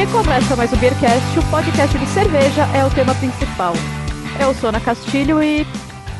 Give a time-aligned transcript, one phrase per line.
[0.00, 3.74] E começa mais o Beercast, o podcast de cerveja é o tema principal.
[4.40, 5.66] Eu sou Ana Castilho e,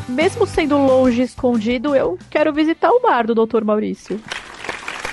[0.06, 3.64] mesmo sendo longe e escondido, eu quero visitar o bar do Dr.
[3.64, 4.20] Maurício.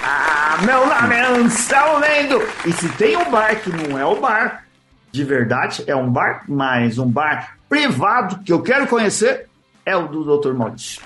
[0.04, 2.42] Ah, meu nome é Anselmo Lendo!
[2.66, 4.66] E se tem um bar que não é o bar,
[5.14, 9.48] de verdade, é um bar, mas um bar privado que eu quero conhecer,
[9.86, 10.52] é o do Dr.
[10.52, 11.02] Maurício.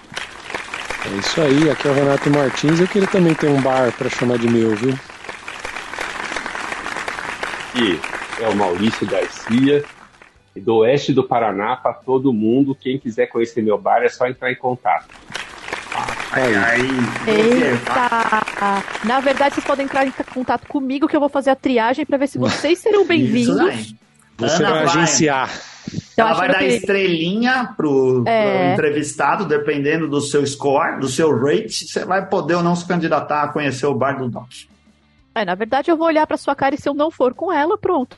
[1.06, 4.10] É isso aí, aqui é o Renato Martins, eu queria também ter um bar para
[4.10, 4.98] chamar de meu, viu?
[7.74, 8.00] Aqui
[8.42, 9.84] é o Maurício Garcia,
[10.56, 12.76] do oeste do Paraná, para todo mundo.
[12.76, 15.08] Quem quiser conhecer meu bar é só entrar em contato.
[16.34, 16.80] Ai, ai,
[17.28, 18.84] Eita!
[19.06, 22.18] Na verdade, vocês podem entrar em contato comigo que eu vou fazer a triagem para
[22.18, 23.94] ver se vocês serão bem-vindos.
[24.38, 25.50] Você vai agenciar.
[26.18, 28.74] Eu Ela vai que dar queria- estrelinha pro, É.
[28.76, 32.86] pro entrevistado, dependendo do seu score, do seu rate, você vai poder ou não se
[32.88, 34.48] candidatar a conhecer o bar do Doc.
[35.34, 37.52] É, na verdade, eu vou olhar pra sua cara e se eu não for com
[37.52, 38.18] ela, pronto.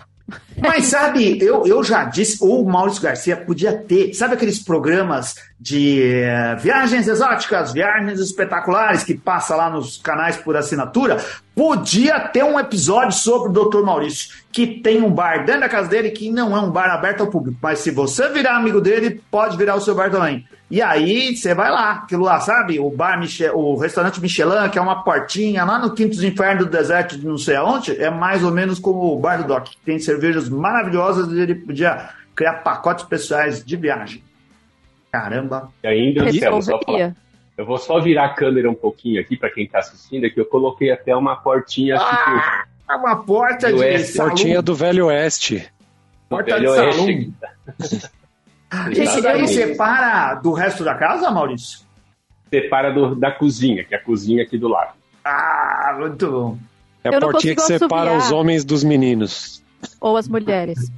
[0.58, 6.02] Mas sabe, eu, eu já disse, o Maurício Garcia podia ter, sabe aqueles programas de
[6.02, 11.24] eh, viagens exóticas, viagens espetaculares que passa lá nos canais por assinatura?
[11.54, 13.82] Podia ter um episódio sobre o Dr.
[13.84, 17.22] Maurício, que tem um bar dentro da casa dele que não é um bar aberto
[17.22, 20.46] ao público, mas se você virar amigo dele, pode virar o seu bar também.
[20.70, 22.80] E aí você vai lá, aquilo lá, sabe?
[22.80, 26.66] O bar Michel, o restaurante Michelin, que é uma portinha lá no Quinto dos Infernos
[26.66, 29.66] do deserto de não sei aonde, é mais ou menos como o bar do Doc,
[29.66, 34.24] que tem cervejas maravilhosas e ele podia criar pacotes especiais de viagem.
[35.12, 35.70] Caramba.
[35.84, 37.16] E ainda, só falar.
[37.58, 40.46] Eu vou só virar a câmera um pouquinho aqui para quem está assistindo, aqui eu
[40.46, 44.14] coloquei até uma portinha Ah, é uma porta Do de oeste.
[44.14, 44.30] salão.
[44.32, 45.68] Portinha do Velho Oeste.
[46.30, 47.34] porta Velho de Oeste.
[48.92, 49.54] Gente, aí Exatamente.
[49.54, 51.82] separa do resto da casa, Maurício?
[52.50, 54.94] Separa do- da cozinha, que é a cozinha aqui do lado.
[55.24, 56.58] Ah, muito bom.
[57.04, 58.26] É a Eu não portinha que consigo separa assoviar.
[58.28, 59.64] os homens dos meninos.
[60.02, 60.92] Ou as mulheres.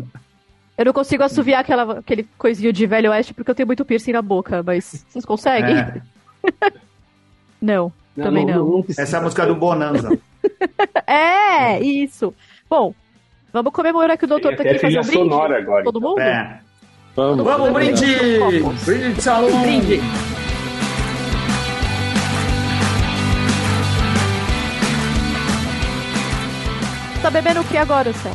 [0.78, 4.12] Eu não consigo assoviar aquela, aquele coisinho de velho oeste porque eu tenho muito piercing
[4.14, 5.76] na boca, mas vocês conseguem?
[5.78, 6.02] É,
[7.62, 8.86] Não, também não.
[8.98, 10.18] essa é a música do Bonanza.
[11.08, 12.34] É, isso.
[12.70, 12.94] Bom,
[13.54, 15.30] vamos comemorar que o doutor Tem tá aqui fazer trilha um brinde.
[15.30, 15.84] sonora agora.
[15.84, 16.20] Todo mundo?
[16.20, 16.60] É.
[17.16, 17.46] Vamos.
[17.46, 18.06] Vamos, brinde!
[18.86, 19.62] Brinde de salão!
[19.62, 20.02] Brinde.
[27.22, 28.34] Tá bebendo o que agora, Céu?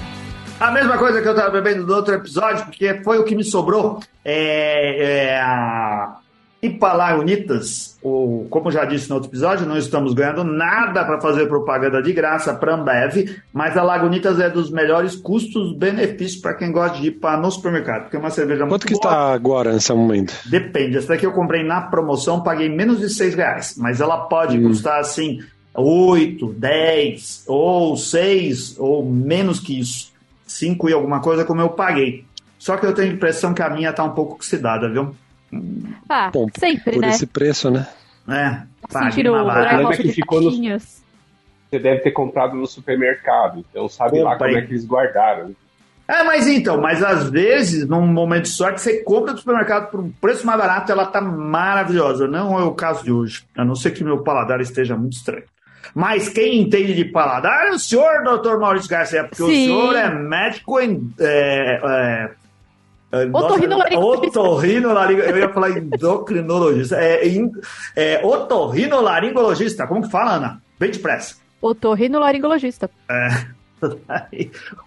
[0.59, 3.45] A mesma coisa que eu tava bebendo do outro episódio, porque foi o que me
[3.45, 4.01] sobrou.
[4.25, 6.17] É, é a
[6.63, 12.03] Ipalaunitas, ou como já disse no outro episódio, não estamos ganhando nada para fazer propaganda
[12.03, 17.09] de graça para Ambev, mas a Lagunitas é dos melhores custos-benefícios para quem gosta de
[17.09, 19.05] ir para no supermercado, porque é uma cerveja Quanto muito que boa.
[19.05, 20.35] está agora nesse momento?
[20.47, 20.99] Depende.
[20.99, 23.75] Essa daqui eu comprei na promoção, paguei menos de 6 reais.
[23.79, 25.41] Mas ela pode custar assim
[25.75, 30.13] 8, 10, ou 6, ou menos que isso.
[30.47, 32.25] 5 e alguma coisa como eu paguei.
[32.59, 35.15] Só que eu tenho a impressão que a minha tá um pouco oxidada, viu?
[36.09, 37.09] Ah, Bom, sempre, Por né?
[37.11, 37.87] esse preço, né?
[38.29, 39.77] É, Sentindo o paguei uma buraco barata.
[39.79, 41.01] Lembra que ficou no- caixinhas.
[41.71, 44.53] Você deve ter comprado no supermercado, então sabe lá Comprei.
[44.55, 45.55] como é que eles guardaram.
[46.09, 50.01] É, mas então, mas às vezes, num momento de sorte, você compra do supermercado por
[50.01, 52.27] um preço mais barato, ela tá maravilhosa.
[52.27, 55.45] Não é o caso de hoje, a não ser que meu paladar esteja muito estranho.
[55.95, 59.45] Mas quem entende de paladar é o senhor, doutor Maurício Garcia, porque Sim.
[59.45, 59.49] o
[59.81, 61.13] senhor é médico em.
[61.21, 62.31] É, é, é,
[63.13, 64.41] Otorrinolaringologista.
[64.41, 66.97] otorrinolaringo- Eu ia falar endocrinologista.
[66.97, 67.51] É, in,
[67.97, 69.87] é, otorrinolaringologista.
[69.87, 70.63] Como que fala, Ana?
[70.79, 71.37] Bem depressa.
[71.61, 72.89] Otorrinolaringologista.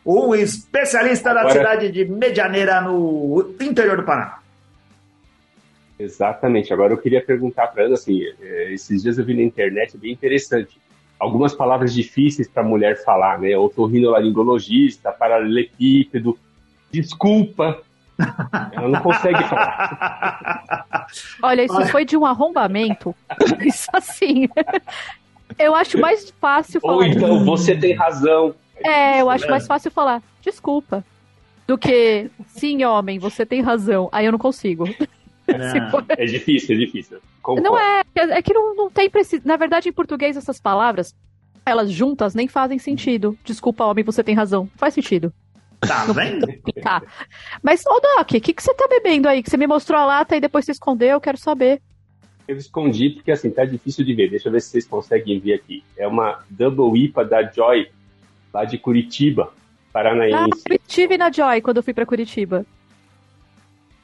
[0.05, 4.37] Um especialista da Agora- cidade de Medianeira, no interior do Paraná.
[5.97, 6.71] Exatamente.
[6.73, 9.97] Agora eu queria perguntar para Ana, assim, eh, esses dias eu vi na internet, é
[9.99, 10.79] bem interessante.
[11.19, 13.55] Algumas palavras difíceis para a mulher falar, né?
[13.57, 16.37] Otorrinolaringologista, paralelepípedo,
[16.91, 17.81] desculpa.
[18.71, 21.07] Ela não consegue falar.
[21.41, 21.87] Olha, isso Olha.
[21.87, 23.15] foi de um arrombamento.
[23.65, 24.47] Isso assim.
[25.59, 26.95] Eu acho mais fácil falar.
[26.95, 28.55] Ou então, você tem razão.
[28.77, 29.51] É, eu acho né?
[29.51, 31.03] mais fácil falar desculpa.
[31.65, 34.09] Do que, sim, homem, você tem razão.
[34.11, 34.85] Aí eu não consigo.
[35.47, 37.19] Se for- É difícil, é difícil.
[37.41, 37.69] Concordo.
[37.69, 39.41] Não é, é que não, não tem preci...
[39.43, 41.15] Na verdade, em português, essas palavras,
[41.65, 43.37] elas juntas nem fazem sentido.
[43.43, 44.69] Desculpa, homem, você tem razão.
[44.75, 45.33] Faz sentido.
[45.87, 46.47] Tá vendo?
[46.81, 47.01] Tá.
[47.61, 49.41] Mas, ô Doc, o que, que você tá bebendo aí?
[49.43, 51.81] Que você me mostrou a lata e depois você escondeu, eu quero saber.
[52.47, 54.29] Eu escondi porque assim, tá difícil de ver.
[54.29, 55.83] Deixa eu ver se vocês conseguem ver aqui.
[55.97, 57.89] É uma Double IPA da Joy,
[58.53, 60.63] lá de Curitiba, Ah, paranaense.
[60.69, 62.65] eu estive na Joy quando eu fui pra Curitiba.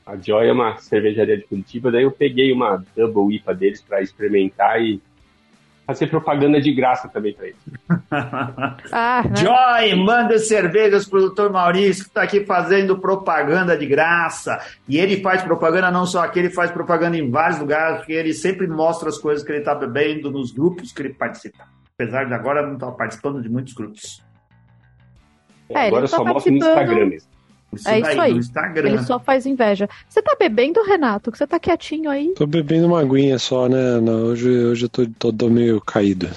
[0.06, 4.02] A Joy é uma cervejaria de Curitiba, daí eu peguei uma Double IPA deles para
[4.02, 5.00] experimentar e
[5.90, 7.56] fazer propaganda de graça também pra ele.
[8.92, 9.36] Ah, né?
[9.36, 11.50] Joy, manda cervejas pro Dr.
[11.50, 14.60] Maurício, que está aqui fazendo propaganda de graça.
[14.88, 18.34] E ele faz propaganda não só aqui, ele faz propaganda em vários lugares, porque ele
[18.34, 21.66] sempre mostra as coisas que ele está bebendo nos grupos que ele participa.
[21.94, 24.24] Apesar de agora não estar participando de muitos grupos.
[25.70, 26.58] É, ele Agora tá só mostra no.
[26.58, 27.30] Instagram mesmo.
[27.74, 28.32] Isso É isso daí, aí.
[28.34, 28.90] no Instagram.
[28.90, 29.88] Ele só faz inveja.
[30.08, 31.32] Você tá bebendo, Renato?
[31.32, 32.34] Que você tá quietinho aí?
[32.36, 34.00] Tô bebendo uma aguinha só, né?
[34.02, 36.30] Não, hoje, hoje eu tô, tô, tô meio caído.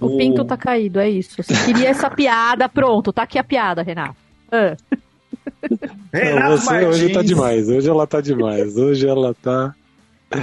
[0.00, 1.40] O pinto tá caído, é isso.
[1.42, 4.16] Você queria essa piada, pronto, tá aqui a piada, Renato.
[4.50, 4.76] Ah,
[6.12, 6.88] Renato Não, você Martins.
[6.88, 9.74] hoje tá demais, hoje ela tá demais, hoje ela tá.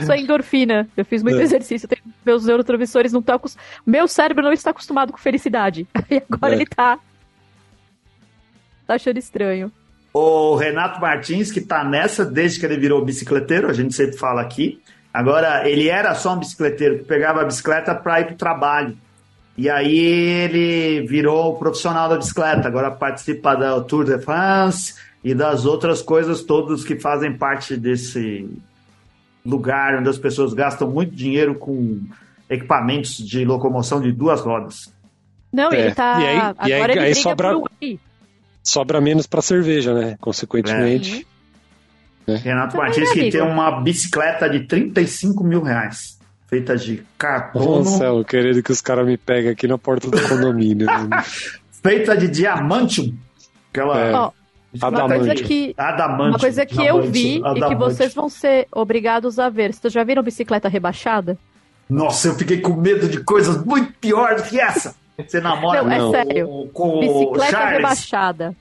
[0.01, 0.87] isso é endorfina.
[0.95, 1.43] Eu fiz muito É.
[1.43, 3.39] exercício, tenho- meus neurotransmissores não estão.
[3.85, 5.87] Meu cérebro não está acostumado com felicidade.
[6.09, 6.55] E agora É.
[6.57, 6.99] ele tá.
[8.87, 9.71] Tá achando estranho.
[10.13, 14.41] O Renato Martins, que tá nessa desde que ele virou bicicleteiro, a gente sempre fala
[14.41, 14.79] aqui.
[15.13, 18.97] Agora, ele era só um bicicleteiro que pegava a bicicleta para ir para o trabalho.
[19.57, 22.67] E aí ele virou profissional da bicicleta.
[22.67, 28.49] Agora participa da Tour de France e das outras coisas todas que fazem parte desse
[29.45, 32.01] lugar onde as pessoas gastam muito dinheiro com
[32.49, 34.93] equipamentos de locomoção de duas rodas.
[35.53, 35.79] Não, É.
[35.85, 36.19] ele tá.
[36.21, 37.99] E aí- e aí- agora ele aí briga sobra- por Uruguai.
[38.65, 40.17] Sobra menos pra cerveja, né?
[40.19, 41.25] Consequentemente.
[42.27, 46.17] Renato Também, Martins, que tem uma bicicleta de 35 mil reais,
[46.47, 50.19] feita de carbono, Nossa, eu querendo que os caras me peguem aqui na porta do
[50.27, 50.87] condomínio.
[50.87, 51.23] né?
[51.83, 53.15] feita de diamantium.
[53.69, 54.13] Aquela É.
[54.13, 54.31] Ó,
[54.81, 55.75] uma coisa que.
[55.77, 56.29] adamante.
[56.31, 59.71] Uma coisa que eu vi e que vocês vão ser obrigados a ver.
[59.71, 61.37] Vocês já viram bicicleta rebaixada?
[61.87, 64.95] Nossa, eu fiquei com medo de coisas muito piores do que essa.
[65.17, 66.69] Você namora Não, é com, sério.
[66.73, 67.77] com o Bicicleta Charles.
[67.77, 68.55] rebaixada.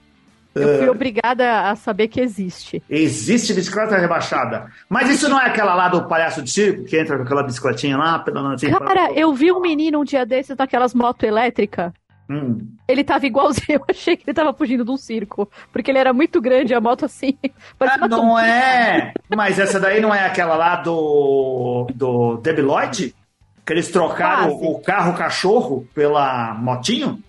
[0.55, 2.81] Eu fui obrigada a saber que existe.
[2.89, 4.71] Existe bicicleta rebaixada.
[4.89, 7.97] Mas isso não é aquela lá do palhaço de circo que entra com aquela bicicletinha
[7.97, 8.21] lá?
[8.21, 11.93] pedalando assim, Cara, eu vi um menino um dia desses naquelas motos elétricas.
[12.31, 12.59] Hum.
[12.89, 15.51] Ele tava igualzinho, eu achei que ele tava fugindo de um circo.
[15.73, 17.37] Porque ele era muito grande, a moto assim.
[17.81, 19.13] Ah, não é.
[19.35, 23.15] Mas essa daí não é aquela lá do, do Debi Lloyd?
[23.65, 24.67] Que eles trocaram Quase.
[24.73, 27.23] o carro cachorro pela motinho?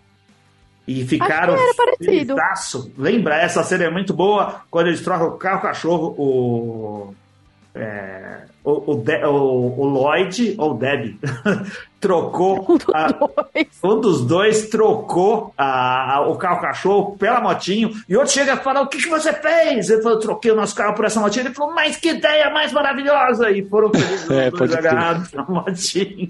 [0.88, 1.56] E ficaram.
[2.52, 2.92] Acho.
[2.98, 3.36] Lembra?
[3.36, 4.62] Essa cena é muito boa.
[4.70, 7.16] Quando eles trocam o carro cachorro, o.
[7.76, 11.18] é, o, o, De- o- o Lloyd, ou o Deb,
[12.00, 12.66] trocou.
[12.70, 13.68] Um dos a- dois.
[13.84, 18.58] um dos dois trocou a- a- o carro cachorro pela motinho e outro chega e
[18.58, 19.90] fala: O que, que você fez?
[19.90, 21.46] Ele falou: Troquei o nosso carro por essa motinha.
[21.46, 23.52] Ele falou: Mas que ideia mais maravilhosa!
[23.52, 24.88] E foram felizes É, os dois pode crer.
[24.88, 26.30] agarrados na motinha.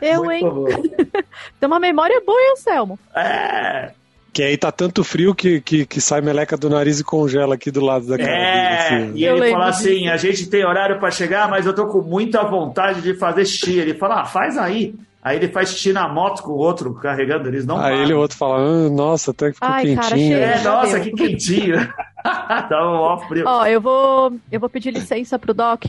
[0.00, 0.82] Eu, Muito hein?
[1.58, 2.98] Tem uma memória boa, hein, Anselmo?
[3.14, 3.90] É,
[4.36, 7.70] Que aí tá tanto frio que, que, que sai meleca do nariz e congela aqui
[7.70, 8.90] do lado da cara é.
[8.90, 9.06] dele.
[9.06, 9.18] assim.
[9.18, 10.10] E ele fala assim: disso.
[10.10, 13.78] A gente tem horário para chegar, mas eu tô com muita vontade de fazer xixi.
[13.78, 14.94] Ele fala: Ah, faz aí.
[15.22, 18.02] Aí ele faz xixi na moto com o outro carregando, eles não Aí param.
[18.02, 20.36] ele o outro fala, ah, nossa, até que ficou Ai, cara, quentinho.
[20.36, 20.44] chega.
[20.44, 21.94] É, nossa, que quentinho.
[22.22, 23.44] Tava mó frio.
[23.46, 25.82] Ó, eu vou, eu vou pedir licença pro Doc.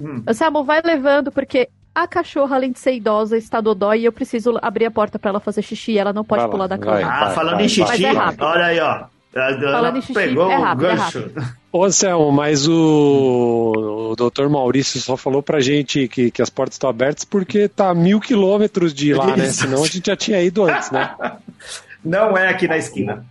[0.00, 0.24] Hum.
[0.26, 4.58] Anselmo, vai levando, porque a cachorra, além de ser idosa, está dodói e eu preciso
[4.62, 5.98] abrir a porta pra ela fazer xixi.
[5.98, 7.02] Ela não pode Vai lá, pular da vai.
[7.02, 7.12] cama.
[7.14, 9.04] Ah, vai, falando vai, em xixi, é olha aí, ó.
[9.72, 11.30] Falando em xixi, pegou é o rápido, é gancho.
[11.70, 16.74] Ô, Anselmo, mas o, o doutor Maurício só falou pra gente que, que as portas
[16.74, 19.46] estão abertas porque tá a mil quilômetros de lá, né?
[19.46, 21.14] Senão a gente já tinha ido antes, né?
[22.04, 23.24] Não é aqui na esquina.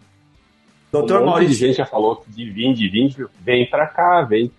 [0.91, 1.67] Doutor um Maurício.
[1.67, 4.51] gente já falou de vir, de vir, vem pra cá, vem,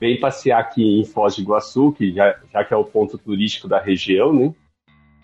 [0.00, 3.66] vem passear aqui em Foz de Iguaçu, que já, já que é o ponto turístico
[3.68, 4.54] da região, né?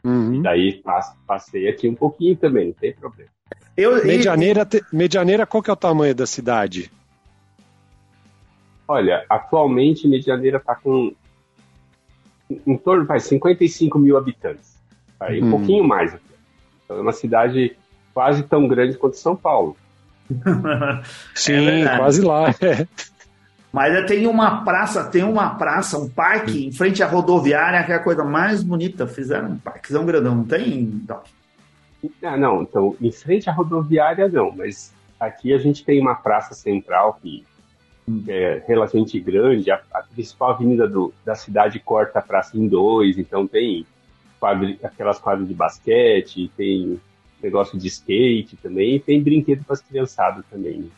[0.04, 0.42] Uhum.
[0.42, 3.30] Daí passe- passei aqui um pouquinho também, não tem problema.
[3.76, 6.90] Eu, e- Medianeira, Medianeira, qual que é o tamanho da cidade?
[8.88, 11.12] Olha, atualmente Medianeira está com
[12.66, 14.76] em- torno, vai, 55 mil habitantes.
[15.20, 15.50] Aí um Hum.
[15.52, 16.14] pouquinho mais.
[16.84, 17.76] Então é uma cidade
[18.12, 19.76] quase tão grande quanto São Paulo.
[21.34, 21.98] Sim, verdade.
[21.98, 22.48] quase lá.
[22.50, 22.86] é.
[23.72, 27.94] Mas tem uma praça, tem uma praça, um parque em frente à rodoviária, que é
[27.94, 29.06] a coisa mais bonita.
[29.06, 31.24] Fizeram um parquezão grandão, não tem, Doc?
[32.22, 36.52] Ah, não, então, em frente à rodoviária não, mas aqui a gente tem uma praça
[36.52, 37.44] central que
[38.28, 43.16] é relativamente grande, a, a principal avenida do- da cidade corta a praça em dois,
[43.16, 43.86] então tem
[44.40, 47.00] quadri- aquelas quadras de basquete, tem
[47.40, 50.90] negócio de skate também, e tem brinquedo para as criançadas também.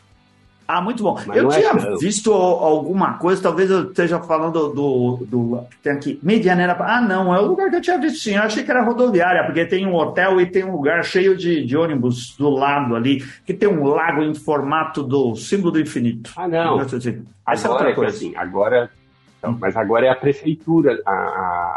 [0.67, 1.15] Ah, muito bom.
[1.27, 1.99] Mas eu é tinha tanto.
[1.99, 5.59] visto alguma coisa, talvez eu esteja falando do, do.
[5.83, 6.75] Tem aqui, Medianeira.
[6.79, 8.33] Ah, não, é o lugar que eu tinha visto sim.
[8.35, 11.63] Eu achei que era rodoviária, porque tem um hotel e tem um lugar cheio de,
[11.63, 16.31] de ônibus do lado ali, que tem um lago em formato do símbolo do infinito.
[16.35, 16.81] Ah, não.
[16.81, 17.11] Essa é
[17.45, 18.17] Agora outra é que coisa.
[18.17, 18.89] assim, agora.
[19.37, 21.11] então, mas agora é a prefeitura, a,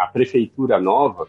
[0.04, 1.26] a- prefeitura nova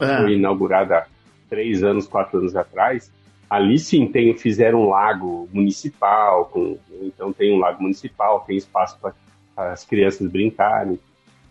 [0.00, 0.16] é.
[0.16, 1.04] foi inaugurada
[1.50, 3.12] três anos, quatro anos atrás,
[3.48, 8.98] ali sim tem, fizeram um lago municipal, com, então tem um lago municipal, tem espaço
[9.00, 9.14] para
[9.56, 10.98] as crianças brincarem,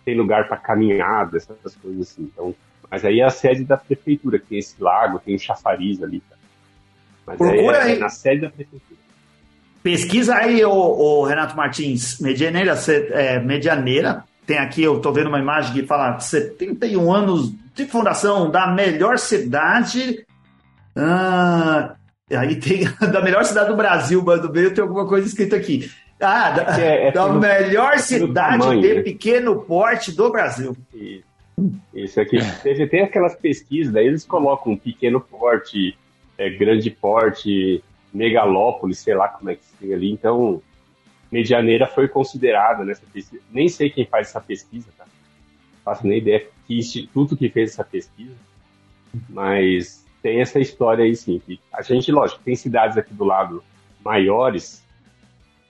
[0.04, 2.24] tem lugar para caminhada, essas coisas assim.
[2.24, 2.54] Então,
[2.90, 6.22] mas aí é a sede da prefeitura, que tem esse lago, tem um chafariz ali.
[6.30, 6.36] Tá?
[7.26, 7.96] Mas Procura é, aí.
[7.96, 9.00] é na sede da prefeitura.
[9.82, 12.74] Pesquisa aí, o, Renato Martins, Medianeira,
[13.12, 18.50] é, Medianeira, tem aqui, eu estou vendo uma imagem que fala 71 anos de fundação
[18.50, 20.26] da melhor cidade.
[20.96, 21.96] Ah,
[22.32, 25.90] aí tem da melhor cidade do Brasil, mas do meio tem alguma coisa escrita aqui.
[26.20, 29.02] Ah, da, é, é da melhor cidade tamanho, de né?
[29.02, 30.76] pequeno porte do Brasil.
[31.94, 32.38] Isso, aqui.
[32.62, 35.98] Tem, tem aquelas pesquisas, daí eles colocam pequeno porte,
[36.38, 37.84] é, grande porte,
[38.14, 40.12] megalópole, sei lá como é que se tem ali.
[40.12, 40.62] Então,
[41.32, 43.44] Medianeira foi considerada nessa pesquisa.
[43.52, 45.06] Nem sei quem faz essa pesquisa, tá?
[45.06, 48.36] Não faço nem ideia que instituto que fez essa pesquisa.
[49.30, 51.40] Mas tem essa história aí, sim.
[51.46, 53.62] Que a gente, lógico, tem cidades aqui do lado
[54.04, 54.82] maiores,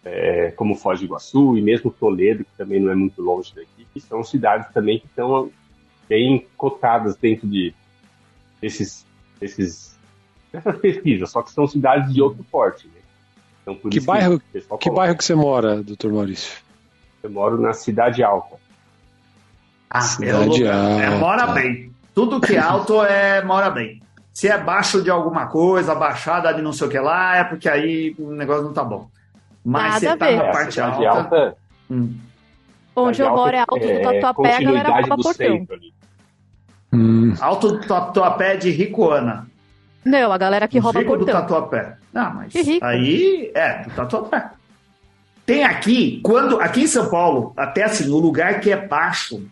[0.06, 3.88] é, como Foz do Iguaçu e mesmo Toledo, que também não é muito longe daqui,
[3.92, 5.50] que são cidades também que estão
[6.08, 7.74] bem cotadas dentro de
[8.62, 9.06] desses,
[9.40, 9.98] desses
[10.52, 12.88] dessas pesquisas, só que são cidades de outro porte.
[12.88, 13.02] Né?
[13.62, 16.62] Então, que bairro que, que bairro que você mora, doutor Maurício?
[17.24, 18.58] Eu moro na Cidade Alta.
[19.90, 21.04] Ah, cidade alta.
[21.04, 21.92] É, mora bem.
[22.14, 24.02] Tudo que é alto é mora bem.
[24.34, 27.70] Se é baixo de alguma coisa, baixada de não sei o que lá, é porque
[27.70, 29.08] aí o negócio não tá bom.
[29.64, 31.08] Mas Nada você tá na parte alta.
[31.08, 31.58] alta
[31.90, 32.16] hum.
[32.96, 35.68] Onde eu moro é alto do é Tatuapé, a galera rouba portão.
[36.92, 37.34] Hum.
[37.40, 39.48] Alto do Tatuapé de Ricoana.
[40.04, 41.26] Não, a galera que rouba portão.
[41.26, 41.98] do Tatuapé.
[42.12, 44.50] Não, mas aí é, do Tatuapé.
[45.46, 49.46] Tem aqui, quando aqui em São Paulo, até assim, o lugar que é baixo,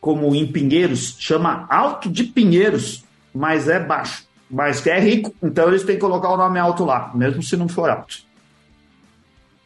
[0.00, 4.24] como em Pinheiros, chama Alto de Pinheiros, mas é baixo.
[4.50, 7.56] Mas que é rico, então eles têm que colocar o nome alto lá, mesmo se
[7.56, 8.16] não for alto.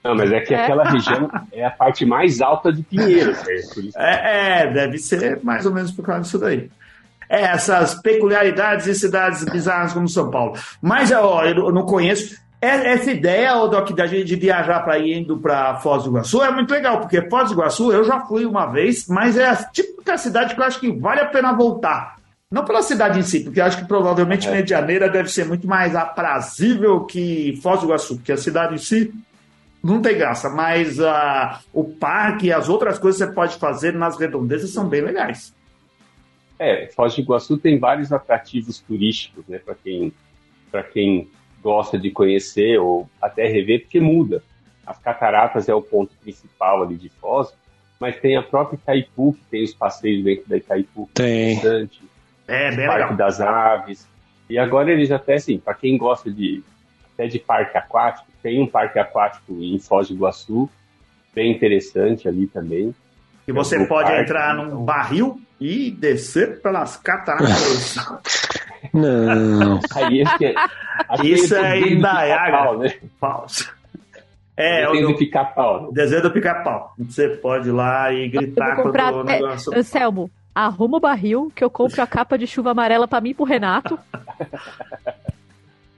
[0.05, 0.63] Não, mas é que é.
[0.63, 3.39] aquela região é a parte mais alta de Pinheiros.
[3.97, 6.71] É, é, deve ser mais ou menos por causa disso daí.
[7.29, 10.59] É, essas peculiaridades em cidades bizarras como São Paulo.
[10.83, 12.37] Mas ó, eu não conheço.
[12.61, 16.11] É, essa ideia, o Doc, da gente de viajar para ir indo para Foz do
[16.11, 19.47] Iguaçu é muito legal, porque Foz do Iguaçu eu já fui uma vez, mas é
[19.47, 22.17] a típica cidade que eu acho que vale a pena voltar.
[22.55, 24.53] Não pela cidade em si, porque eu acho que provavelmente é.
[24.53, 29.13] Medianeira deve ser muito mais aprazível que Foz do Iguaçu, porque a cidade em si
[29.83, 33.93] não tem graça, mas uh, o parque e as outras coisas que você pode fazer
[33.93, 35.53] nas redondezas são bem legais.
[36.57, 40.13] É, Foz do Iguaçu tem vários atrativos turísticos, né, para quem,
[40.93, 41.29] quem
[41.61, 44.45] gosta de conhecer ou até rever, porque muda.
[44.87, 47.53] As cataratas é o ponto principal ali de Foz,
[47.99, 51.11] mas tem a própria Itaipu, que tem os passeios dentro da Itaipu.
[51.17, 51.55] É tem.
[51.57, 52.14] Bastante.
[52.47, 53.17] É, bem Parque legal.
[53.17, 54.09] das Aves.
[54.49, 56.63] E agora eles até, assim, para quem gosta de
[57.15, 60.69] até de parque aquático, tem um parque aquático em Foz do Iguaçu,
[61.35, 62.95] bem interessante ali também.
[63.47, 64.85] E você é pode parque, entrar num então...
[64.85, 67.97] barril e descer pelas cataratas.
[68.93, 69.81] Não.
[69.95, 72.79] Aí é, Isso é Indaiaga.
[72.79, 72.95] Né?
[74.57, 75.93] É, desenho do pica-pau.
[75.93, 76.95] Desenho do pica-pau.
[76.99, 79.77] Você pode ir lá e gritar contra o negócio.
[79.77, 83.35] Anselmo, arruma o barril que eu compro a capa de chuva amarela para mim e
[83.35, 83.99] pro Renato.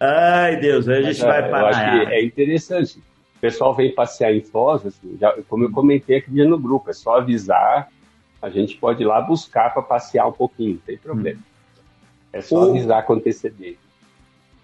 [0.01, 1.61] Ai, Deus, a gente Mas, vai parar.
[1.61, 2.99] Eu acho que é interessante.
[3.37, 6.93] O pessoal vem passear em Foz, assim, já, como eu comentei aqui no grupo, é
[6.93, 7.89] só avisar,
[8.41, 11.41] a gente pode ir lá buscar para passear um pouquinho, não tem problema.
[12.33, 12.71] É só o...
[12.71, 13.79] avisar com antecedência.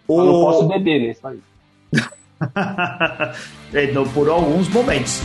[0.09, 0.21] O...
[0.21, 1.15] Eu não posso beber, né?
[1.15, 1.53] Só isso.
[3.73, 5.23] então, por alguns momentos.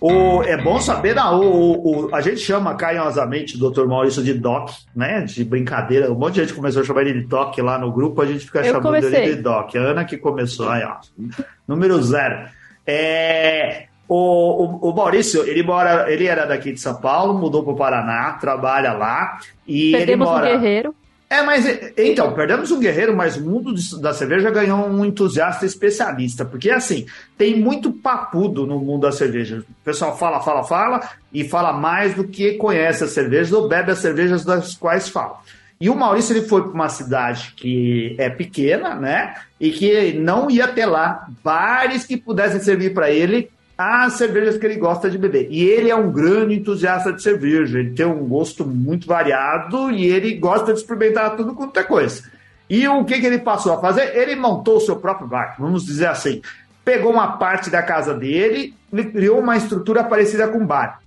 [0.00, 3.86] O, é bom saber, não, o, o, a gente chama carinhosamente o Dr.
[3.86, 5.22] Maurício de Doc, né?
[5.22, 6.10] De brincadeira.
[6.12, 8.46] Um monte de gente começou a chamar ele de Doc lá no grupo, a gente
[8.46, 9.24] fica Eu chamando comecei.
[9.24, 9.74] ele de Doc.
[9.74, 10.96] A Ana que começou, aí, ó.
[11.66, 12.48] Número zero.
[12.86, 17.72] É, o, o, o, Maurício, ele mora, ele era daqui de São Paulo, mudou para
[17.72, 19.38] o Paraná, trabalha lá.
[19.66, 20.46] E Perdemos ele mora...
[20.46, 20.94] um guerreiro.
[21.30, 26.42] É, mas então, perdemos um guerreiro, mas o mundo da cerveja ganhou um entusiasta especialista,
[26.42, 27.04] porque assim,
[27.36, 29.58] tem muito papudo no mundo da cerveja.
[29.58, 33.92] O pessoal fala, fala, fala e fala mais do que conhece as cervejas ou bebe
[33.92, 35.38] as cervejas das quais fala.
[35.78, 39.34] E o Maurício ele foi para uma cidade que é pequena, né?
[39.60, 44.66] E que não ia ter lá bares que pudessem servir para ele as cervejas que
[44.66, 45.46] ele gosta de beber.
[45.50, 50.04] E ele é um grande entusiasta de cerveja, ele tem um gosto muito variado e
[50.04, 52.24] ele gosta de experimentar tudo quanto é coisa.
[52.68, 54.16] E o que, que ele passou a fazer?
[54.16, 56.42] Ele montou o seu próprio bar, vamos dizer assim.
[56.84, 58.74] pegou uma parte da casa dele
[59.12, 61.00] criou uma estrutura parecida com um bar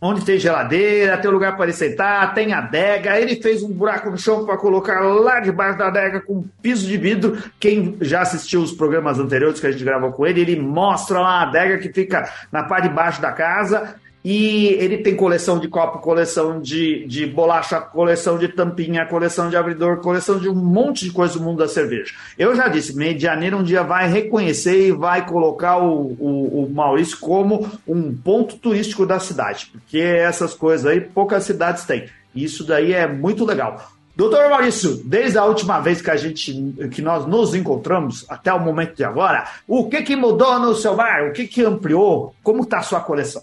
[0.00, 3.18] onde tem geladeira, tem lugar para ele sentar, tem adega.
[3.18, 6.96] Ele fez um buraco no chão para colocar lá debaixo da adega com piso de
[6.96, 7.38] vidro.
[7.58, 11.40] Quem já assistiu os programas anteriores que a gente gravou com ele, ele mostra lá
[11.40, 13.96] a adega que fica na parte de baixo da casa.
[14.24, 19.56] E ele tem coleção de copo, coleção de, de bolacha, coleção de tampinha, coleção de
[19.56, 22.12] abridor, coleção de um monte de coisa do mundo da cerveja.
[22.36, 27.18] Eu já disse, Medianeira um dia vai reconhecer e vai colocar o, o, o Maurício
[27.18, 32.06] como um ponto turístico da cidade, porque essas coisas aí poucas cidades têm.
[32.34, 33.92] Isso daí é muito legal.
[34.18, 36.52] Doutor Maurício, desde a última vez que a gente,
[36.90, 40.96] que nós nos encontramos até o momento de agora, o que que mudou no seu
[40.96, 41.28] bar?
[41.28, 42.34] O que que ampliou?
[42.42, 43.42] Como está a sua coleção?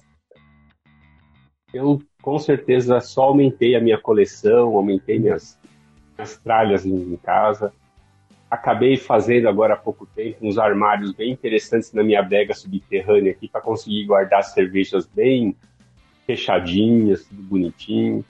[1.75, 5.59] Eu com certeza só aumentei a minha coleção, aumentei minhas,
[6.17, 7.73] minhas tralhas em, casa.
[8.49, 13.47] Acabei fazendo agora há pouco tempo uns armários bem interessantes na minha adega subterrânea aqui
[13.47, 15.55] para conseguir guardar cervejas bem
[16.25, 18.23] fechadinhas, tudo bonitinho.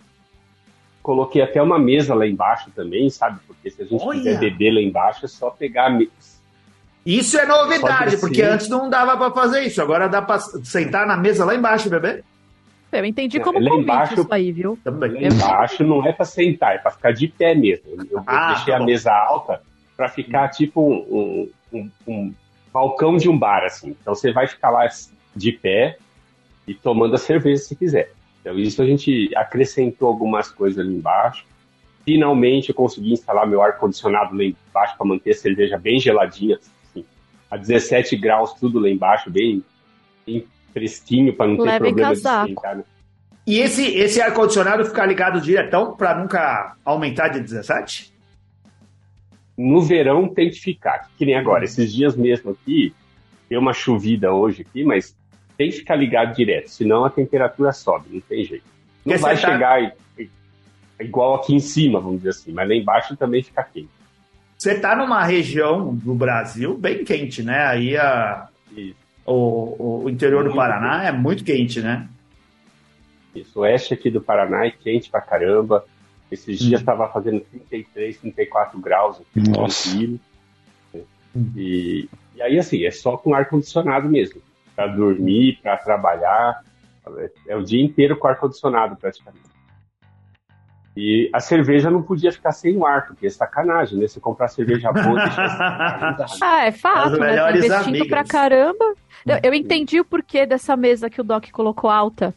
[1.04, 3.40] Coloquei até uma mesa lá embaixo também, sabe?
[3.46, 4.18] Porque se a gente Olha.
[4.18, 6.36] quiser beber lá embaixo é só pegar a mesa.
[7.06, 9.80] Isso é novidade, porque antes não dava para fazer isso.
[9.80, 12.24] Agora dá para sentar na mesa lá embaixo, bebê?
[13.00, 14.78] Eu entendi como lá convite embaixo, isso aí, viu?
[14.84, 15.12] Também.
[15.14, 17.86] Lá embaixo não é para sentar, é para ficar de pé mesmo.
[18.10, 19.62] Eu ah, deixei tá a mesa alta
[19.96, 22.34] para ficar tipo um, um, um,
[22.72, 23.96] balcão de um bar, assim.
[24.00, 24.88] Então você vai ficar lá
[25.36, 25.98] de pé
[26.68, 28.12] e tomando a cerveja se quiser.
[28.42, 31.46] Então isso a gente acrescentou algumas coisas ali embaixo.
[32.04, 37.06] Finalmente eu consegui instalar meu ar-condicionado lá embaixo para manter a cerveja bem geladinha, assim,
[37.50, 39.64] a 17 graus, tudo lá embaixo, bem,
[40.26, 40.46] bem
[40.76, 42.46] fresquinho para não ter problema casaco.
[42.48, 42.76] de esquentar.
[42.76, 42.84] Né?
[43.48, 48.14] E esse, esse ar-condicionado ficar ligado diretão para nunca aumentar de 17?
[49.58, 51.64] No verão tem que ficar, que nem agora.
[51.64, 52.94] Esses dias mesmo aqui,
[53.50, 55.16] deu uma chovida hoje aqui, mas
[55.58, 58.66] tem que ficar ligado direto, senão a temperatura sobe, não tem jeito.
[59.06, 60.24] Não Porque vai tá chegar tá...
[61.00, 63.88] igual aqui em cima, vamos dizer assim, mas lá embaixo também fica quente.
[64.58, 67.66] Você está numa região do Brasil bem quente, né?
[67.68, 68.50] Aí a,
[69.26, 72.08] o, o interior do Paraná é muito quente, né?
[73.34, 75.86] Isso, o oeste aqui do Paraná é quente pra caramba.
[76.32, 77.12] Esses dias estava hum.
[77.12, 80.20] fazendo 33, 34 graus aqui, tranquilo.
[81.36, 81.52] Hum.
[81.56, 84.42] E, e aí, assim, é só com ar-condicionado mesmo.
[84.76, 86.64] Para dormir, para trabalhar.
[87.48, 89.55] É o dia inteiro com ar-condicionado, praticamente.
[90.96, 94.08] E a cerveja não podia ficar sem o ar, porque é sacanagem, né?
[94.08, 95.20] Você comprar cerveja boa,
[96.18, 97.36] deixa Ah, é fato, né?
[97.36, 98.08] Tá investindo amigas.
[98.08, 98.96] pra caramba.
[99.26, 102.34] Eu, eu entendi o porquê dessa mesa que o Doc colocou alta.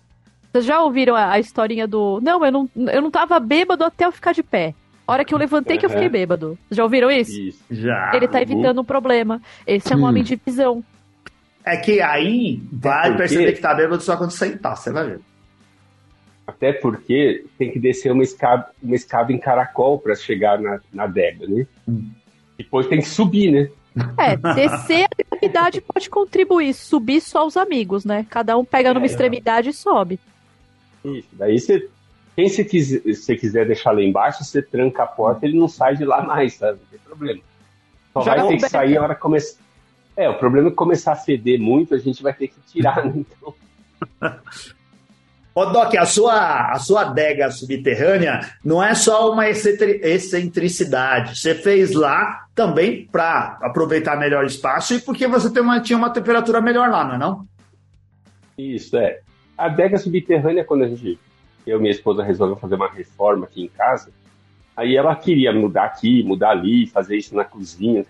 [0.51, 2.21] Vocês já ouviram a, a, historinha do.
[2.21, 4.75] Não, eu não, eu não tava bêbado até eu ficar de pé.
[5.07, 5.81] A hora que eu levantei uhum.
[5.81, 6.59] que eu fiquei bêbado.
[6.71, 7.41] Já ouviram isso?
[7.41, 7.65] isso.
[7.71, 8.11] Já.
[8.15, 9.41] Ele tá evitando um problema.
[9.67, 10.05] Esse é um hum.
[10.05, 10.83] homem de visão.
[11.65, 15.21] É que aí vai perceber que tá bêbado só quando sentar, você vai ver.
[16.49, 21.03] Até porque tem que descer uma escada, uma escada em caracol para chegar na, na
[21.03, 21.67] adega, né?
[22.57, 23.69] Depois tem que subir, né?
[24.17, 28.25] É, descer a gravidade pode contribuir, subir só os amigos, né?
[28.31, 30.19] Cada um pega numa é, extremidade e sobe.
[31.05, 31.87] Isso, daí você.
[32.35, 35.97] Quem você quiser, você quiser deixar lá embaixo, você tranca a porta ele não sai
[35.97, 36.79] de lá mais, sabe?
[36.81, 37.41] Não tem problema.
[38.15, 39.61] Só Já vai ter que sair a hora que começar.
[40.17, 43.05] É, o problema é que começar a feder muito, a gente vai ter que tirar,
[43.05, 43.13] né?
[43.37, 43.55] Então.
[45.59, 51.37] Ô, Doc, a sua, a sua adega subterrânea não é só uma excentricidade.
[51.37, 55.99] Você fez lá também para aproveitar melhor o espaço e porque você tem uma, tinha
[55.99, 57.45] uma temperatura melhor lá, não é não?
[58.57, 59.19] Isso, é.
[59.57, 61.19] A adega subterrânea, quando a gente,
[61.67, 64.13] eu e minha esposa resolveu fazer uma reforma aqui em casa,
[64.77, 68.07] aí ela queria mudar aqui, mudar ali, fazer isso na cozinha.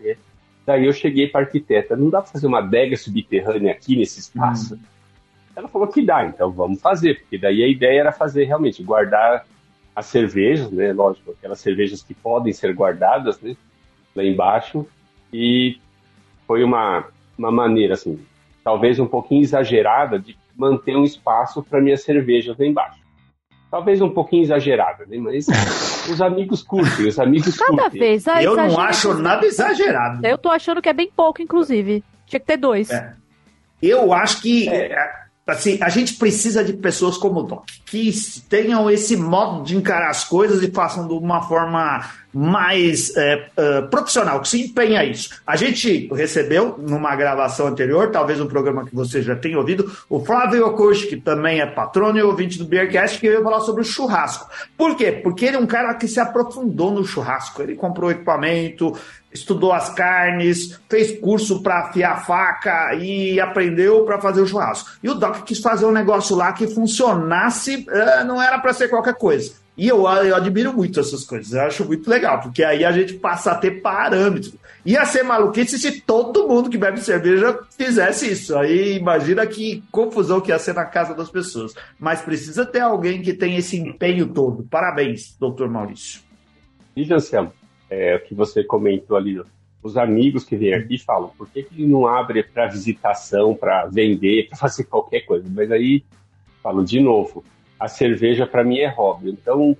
[0.66, 4.74] Daí eu cheguei para arquiteta, não dá para fazer uma adega subterrânea aqui nesse espaço?
[4.74, 4.97] Hum.
[5.58, 9.44] Ela falou que dá, então vamos fazer, porque daí a ideia era fazer realmente, guardar
[9.94, 10.92] as cervejas, né?
[10.92, 13.56] Lógico, aquelas cervejas que podem ser guardadas, né?
[14.14, 14.86] Lá embaixo.
[15.32, 15.80] E
[16.46, 18.24] foi uma, uma maneira, assim,
[18.62, 23.00] talvez um pouquinho exagerada de manter um espaço para minhas cervejas lá embaixo.
[23.68, 25.18] Talvez um pouquinho exagerada, né?
[25.18, 25.48] Mas
[26.08, 27.98] os amigos curtem, os amigos Cada curtem.
[27.98, 30.24] Vez, ah, Eu não acho nada exagerado.
[30.24, 32.04] Eu tô achando que é bem pouco, inclusive.
[32.26, 32.90] Tinha que ter dois.
[32.90, 33.12] É.
[33.82, 38.12] Eu acho que é assim, a gente precisa de pessoas como o Doc, que
[38.48, 43.80] tenham esse modo de encarar as coisas e façam de uma forma mais é, é,
[43.82, 45.40] profissional, que se empenha isso.
[45.46, 50.24] A gente recebeu numa gravação anterior, talvez um programa que você já tenha ouvido, o
[50.24, 53.84] Flávio Okoshi, que também é patrono e ouvinte do Beercast, que veio falar sobre o
[53.84, 54.48] churrasco.
[54.76, 55.12] Por quê?
[55.12, 57.62] Porque ele é um cara que se aprofundou no churrasco.
[57.62, 58.94] Ele comprou equipamento,
[59.38, 64.90] estudou as carnes, fez curso para afiar faca e aprendeu para fazer o churrasco.
[65.02, 68.88] E o Doc quis fazer um negócio lá que funcionasse, uh, não era para ser
[68.88, 69.52] qualquer coisa.
[69.76, 73.14] E eu, eu admiro muito essas coisas, eu acho muito legal, porque aí a gente
[73.14, 74.52] passa a ter parâmetros.
[74.84, 78.56] Ia ser maluquice se todo mundo que bebe cerveja fizesse isso.
[78.56, 81.74] Aí imagina que confusão que ia ser na casa das pessoas.
[81.98, 84.62] Mas precisa ter alguém que tenha esse empenho todo.
[84.64, 86.20] Parabéns, doutor Maurício.
[86.96, 87.52] E, Anselmo,
[87.90, 89.40] é, o que você comentou ali,
[89.82, 94.48] os amigos que vêm aqui falam, por que, que não abre para visitação, para vender,
[94.48, 95.48] para fazer qualquer coisa?
[95.48, 96.04] Mas aí,
[96.62, 97.44] falo de novo,
[97.78, 99.76] a cerveja para mim é hobby, então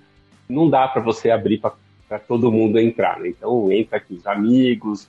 [0.49, 3.29] não dá para você abrir para todo mundo entrar, né?
[3.29, 5.09] Então entra aqui os amigos,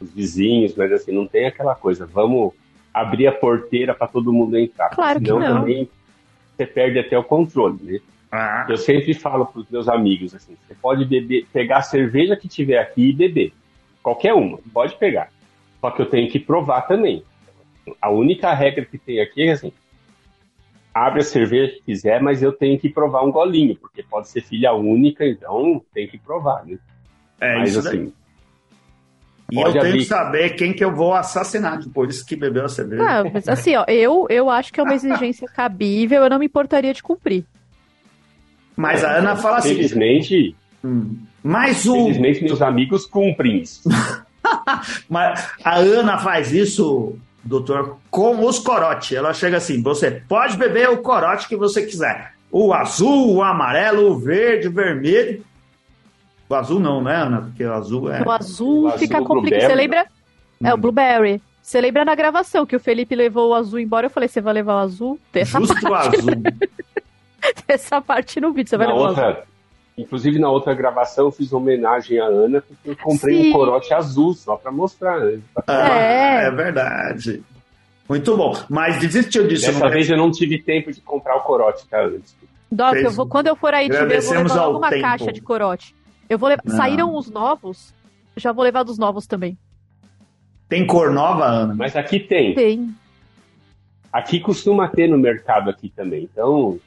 [0.00, 2.52] os vizinhos, mas assim, não tem aquela coisa, vamos
[2.92, 4.88] abrir a porteira para todo mundo entrar.
[4.90, 5.60] Claro Senão que não.
[5.60, 5.88] também
[6.56, 8.00] você perde até o controle, né?
[8.30, 8.66] Ah.
[8.68, 12.48] Eu sempre falo para os meus amigos assim: você pode beber, pegar a cerveja que
[12.48, 13.52] tiver aqui e beber.
[14.02, 15.30] Qualquer uma, pode pegar.
[15.80, 17.24] Só que eu tenho que provar também.
[18.00, 19.72] A única regra que tem aqui é assim:
[20.94, 24.42] abre a cerveja que quiser, mas eu tenho que provar um golinho, porque pode ser
[24.42, 26.78] filha única, então tem que provar, né?
[27.40, 28.12] É mas, isso assim.
[29.50, 29.98] E eu tenho abrir...
[29.98, 33.02] que saber quem que eu vou assassinar depois que bebeu a cerveja.
[33.02, 36.46] Não, mas assim, ó, eu, eu acho que é uma exigência cabível, eu não me
[36.46, 37.44] importaria de cumprir.
[38.80, 39.74] Mas a Ana fala assim.
[39.74, 40.56] Felizmente.
[40.82, 41.92] Hum, mas o.
[41.92, 43.82] Felizmente, meus amigos cumprem isso.
[45.06, 47.14] mas a Ana faz isso,
[47.44, 49.14] doutor, com os corote.
[49.14, 52.32] Ela chega assim: você pode beber o corote que você quiser.
[52.50, 55.44] O azul, o amarelo, o verde, o vermelho.
[56.48, 57.42] O azul não, né, Ana?
[57.42, 58.22] Porque o azul é.
[58.22, 59.60] O azul, o azul fica complicado.
[59.60, 60.06] Você lembra?
[60.58, 60.66] Hum.
[60.66, 61.42] É o blueberry.
[61.62, 64.06] Você lembra na gravação que o Felipe levou o azul embora?
[64.06, 65.20] Eu falei, você vai levar o azul?
[65.44, 66.30] Justo o azul.
[67.68, 68.70] essa parte no vídeo.
[68.70, 69.44] Você vai na outra,
[69.96, 73.50] Inclusive, na outra gravação, eu fiz homenagem à Ana, porque eu comprei Sim.
[73.50, 75.20] um corote azul, só para mostrar.
[75.20, 75.40] Né?
[75.66, 76.46] Ah, é.
[76.46, 77.42] é verdade.
[78.08, 78.56] Muito bom.
[78.68, 79.66] Mas desistiu disso.
[79.66, 82.02] Dessa não vez eu não tive tempo de comprar o corote, tá?
[82.02, 82.34] Antes.
[82.72, 85.02] Doc, eu vou, quando eu for aí te ver, eu vou levar logo uma tempo.
[85.02, 85.94] caixa de corote.
[86.28, 86.62] Eu vou levar...
[86.66, 87.92] Saíram os novos,
[88.36, 89.58] já vou levar dos novos também.
[90.68, 91.74] Tem cor nova, Ana?
[91.74, 92.54] Mas aqui tem.
[92.54, 92.94] Tem.
[94.12, 96.28] Aqui costuma ter no mercado aqui também.
[96.32, 96.78] Então,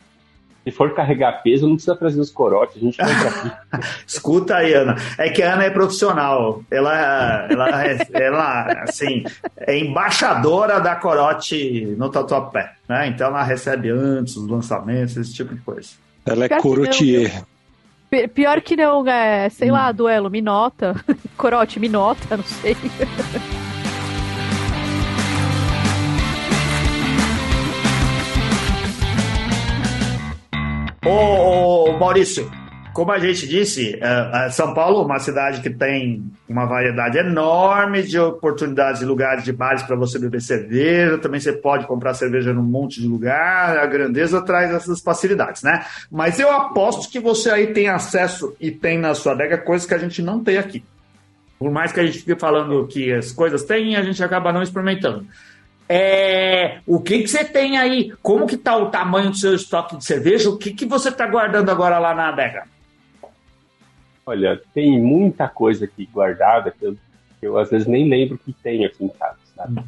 [0.63, 3.52] se for carregar peso, não precisa trazer os corotes, a gente aqui.
[4.08, 4.95] Escuta aí, Ana.
[5.17, 6.63] É que a Ana é profissional.
[6.71, 7.69] Ela, ela,
[8.13, 9.23] ela assim,
[9.58, 12.73] é embaixadora da corote no Tatuapé.
[12.88, 13.08] Né?
[13.08, 15.89] Então ela recebe antes os lançamentos, esse tipo de coisa.
[16.26, 17.43] Ela é corotier.
[18.34, 19.73] Pior que não, é, sei hum.
[19.73, 20.95] lá, duelo, minota.
[21.36, 22.78] Corote, minota, não sei.
[31.06, 32.50] Ô, ô, Maurício,
[32.94, 37.18] como a gente disse, é, é, São Paulo é uma cidade que tem uma variedade
[37.18, 41.18] enorme de oportunidades e lugares de bares para você beber cerveja.
[41.18, 43.78] Também você pode comprar cerveja num monte de lugar.
[43.78, 45.84] A grandeza traz essas facilidades, né?
[46.10, 49.94] Mas eu aposto que você aí tem acesso e tem na sua adega coisas que
[49.94, 50.86] a gente não tem aqui.
[51.60, 54.62] Por mais que a gente fique falando que as coisas têm, a gente acaba não
[54.62, 55.26] experimentando.
[55.88, 58.13] É, o que, que você tem aí?
[58.22, 60.50] Como que está o tamanho do seu estoque de cerveja?
[60.50, 62.65] O que, que você está guardando agora lá na adega?
[64.26, 66.93] Olha, tem muita coisa aqui guardada que eu,
[67.39, 69.84] que eu às vezes nem lembro que tem aqui em casa, sabe?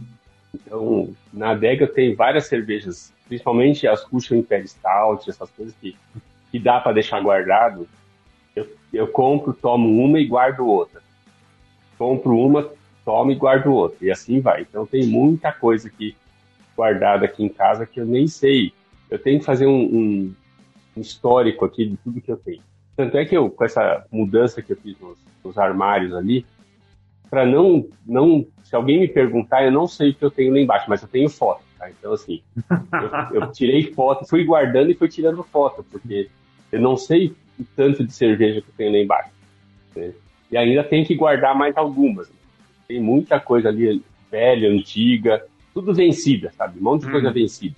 [0.54, 5.96] Então, na adega tem várias cervejas, principalmente as Cushion Imperial Stout, essas coisas que,
[6.52, 7.88] que dá para deixar guardado.
[8.54, 11.02] Eu, eu compro, tomo uma e guardo outra.
[11.98, 12.70] Compro uma,
[13.06, 14.04] tomo e guardo outro.
[14.04, 14.64] E assim vai.
[14.64, 16.16] Então tem muita coisa aqui
[16.76, 18.74] guardada aqui em casa que eu nem sei.
[19.10, 20.34] Eu tenho que fazer um, um,
[20.98, 22.62] um histórico aqui de tudo que eu tenho.
[22.98, 26.46] Tanto é que eu, com essa mudança que eu fiz nos, nos armários ali,
[27.30, 30.60] para não, não, se alguém me perguntar, eu não sei o que eu tenho lá
[30.60, 31.90] embaixo, mas eu tenho foto, tá?
[31.90, 32.42] Então, assim,
[33.32, 36.30] eu, eu tirei foto, fui guardando e fui tirando foto, porque
[36.72, 39.32] eu não sei o tanto de cerveja que eu tenho lá embaixo.
[39.96, 40.14] Né?
[40.52, 42.30] E ainda tenho que guardar mais algumas.
[42.88, 45.44] Tem muita coisa ali velha, antiga,
[45.74, 46.80] tudo vencida, sabe?
[46.80, 47.12] Um monte de hum.
[47.12, 47.76] coisa vencida.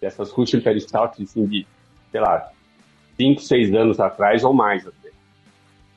[0.00, 1.66] Dessas Russian Imperial Stout, assim, de,
[2.12, 2.50] sei lá,
[3.16, 5.08] 5, 6 anos atrás ou mais até.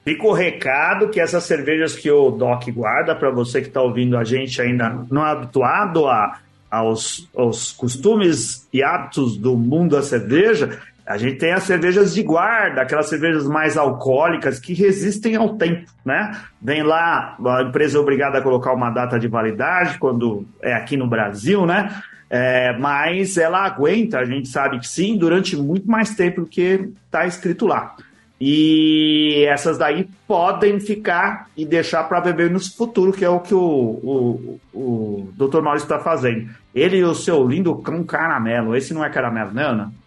[0.03, 4.17] Fica o recado que essas cervejas que o Doc guarda, para você que está ouvindo
[4.17, 6.39] a gente ainda não é habituado a,
[6.71, 12.23] aos, aos costumes e hábitos do mundo da cerveja, a gente tem as cervejas de
[12.23, 16.31] guarda, aquelas cervejas mais alcoólicas que resistem ao tempo, né?
[16.61, 20.95] Vem lá, a empresa é obrigada a colocar uma data de validade quando é aqui
[20.95, 22.01] no Brasil, né?
[22.29, 26.89] É, mas ela aguenta, a gente sabe que sim, durante muito mais tempo do que
[27.05, 27.93] está escrito lá.
[28.39, 33.53] E essas daí podem ficar e deixar para beber no futuro, que é o que
[33.53, 35.61] o, o, o Dr.
[35.61, 36.49] Maurício está fazendo.
[36.73, 38.75] Ele e o seu lindo cão caramelo.
[38.75, 40.00] Esse não é caramelo, não, Ana?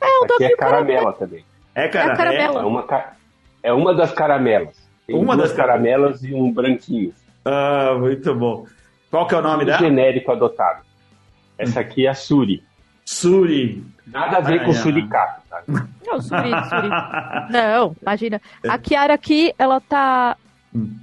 [0.00, 0.06] É.
[0.06, 1.44] É, o Aqui é caramela também.
[1.74, 2.60] É, cara, é, caramela.
[2.60, 2.86] é, uma,
[3.62, 4.76] é uma das caramelas.
[5.06, 7.12] Tem uma das caramelas e um branquinho.
[7.44, 8.66] Ah, muito bom.
[9.10, 9.78] Qual que é o nome dela?
[9.78, 10.82] Genérico adotado.
[11.58, 12.62] Essa aqui é a Suri.
[13.04, 13.84] Suri.
[14.06, 14.74] Nada a ver ah, com é.
[14.74, 15.62] suricato, tá?
[16.06, 16.88] Não, Suri, Suri.
[17.50, 18.40] Não, imagina.
[18.68, 20.36] A Kiara aqui, ela tá.
[20.74, 20.96] Hum.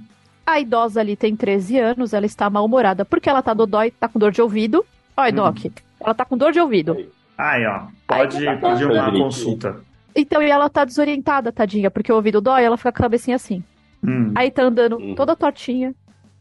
[0.46, 4.18] A idosa ali tem 13 anos, ela está mal-humorada porque ela tá dodói, tá com
[4.18, 4.84] dor de ouvido.
[5.14, 5.36] Olha, hum.
[5.36, 5.58] Doc,
[6.00, 6.96] ela tá com dor de ouvido.
[7.38, 7.86] Aí, ó.
[8.06, 9.80] Pode Aí, pedir uma consulta.
[10.14, 13.36] Então, e ela tá desorientada, tadinha, porque o ouvido dói, ela fica com a cabecinha
[13.36, 13.62] assim.
[14.02, 14.32] Hum.
[14.34, 15.14] Aí tá andando hum.
[15.14, 15.94] toda tortinha.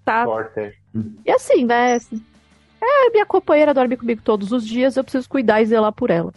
[0.04, 0.26] Tá.
[0.26, 0.74] Torta.
[1.24, 1.98] E assim, né?
[2.82, 6.34] É, minha companheira dorme comigo todos os dias, eu preciso cuidar e zelar por ela.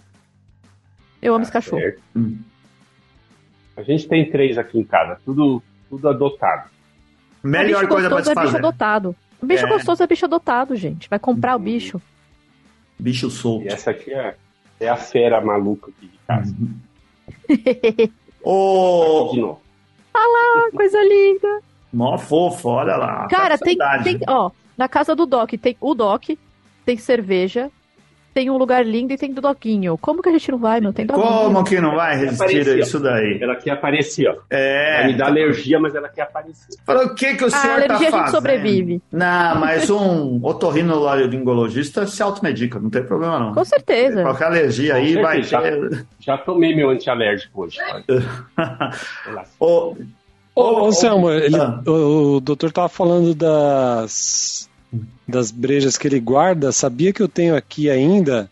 [1.23, 1.83] Eu amo tá esse cachorro.
[2.15, 2.39] Hum.
[3.77, 6.69] A gente tem três aqui em casa, tudo, tudo adotado.
[7.43, 9.17] Melhor coisa pra se é bicho adotado.
[9.41, 9.69] O bicho é.
[9.69, 11.09] gostoso é bicho adotado, gente.
[11.09, 11.61] Vai comprar uhum.
[11.61, 12.03] o bicho.
[12.99, 13.65] Bicho solto.
[13.65, 14.37] E essa aqui é,
[14.81, 16.57] é a fera maluca aqui de casa.
[16.59, 16.75] Uhum.
[18.43, 19.31] Ô!
[19.35, 19.57] oh.
[20.13, 21.61] Olha lá, coisa linda.
[21.93, 23.29] Mó fofo, olha lá.
[23.29, 26.31] Cara, tá tem, tem, ó, na casa do Doc tem o Doc,
[26.85, 27.71] tem cerveja,
[28.33, 29.99] tem um lugar lindo e tem do Doquinho.
[29.99, 30.93] Como que a gente não vai, meu?
[30.93, 33.39] Tem Como que não vai resistir a isso daí?
[33.43, 34.37] Ela quer aparecer, ó.
[34.49, 34.99] É.
[34.99, 36.77] Ela me dá alergia, mas ela quer aparecer.
[36.87, 38.15] Fala, o que que o ah, senhor a tá fazendo?
[38.15, 39.03] a gente sobrevive.
[39.11, 43.55] Não, mas um otorrinolaringologista se automedica, não tem problema não.
[43.55, 44.23] Com certeza.
[44.23, 45.23] Qualquer alergia aí certeza.
[45.23, 45.61] vai já.
[46.21, 47.79] Já tomei meu antialérgico hoje.
[49.59, 49.97] ô,
[50.55, 51.83] ô, ô, Selma, ele, ah.
[51.87, 54.70] o, o doutor tava falando das
[55.27, 58.51] das brejas que ele guarda, sabia que eu tenho aqui ainda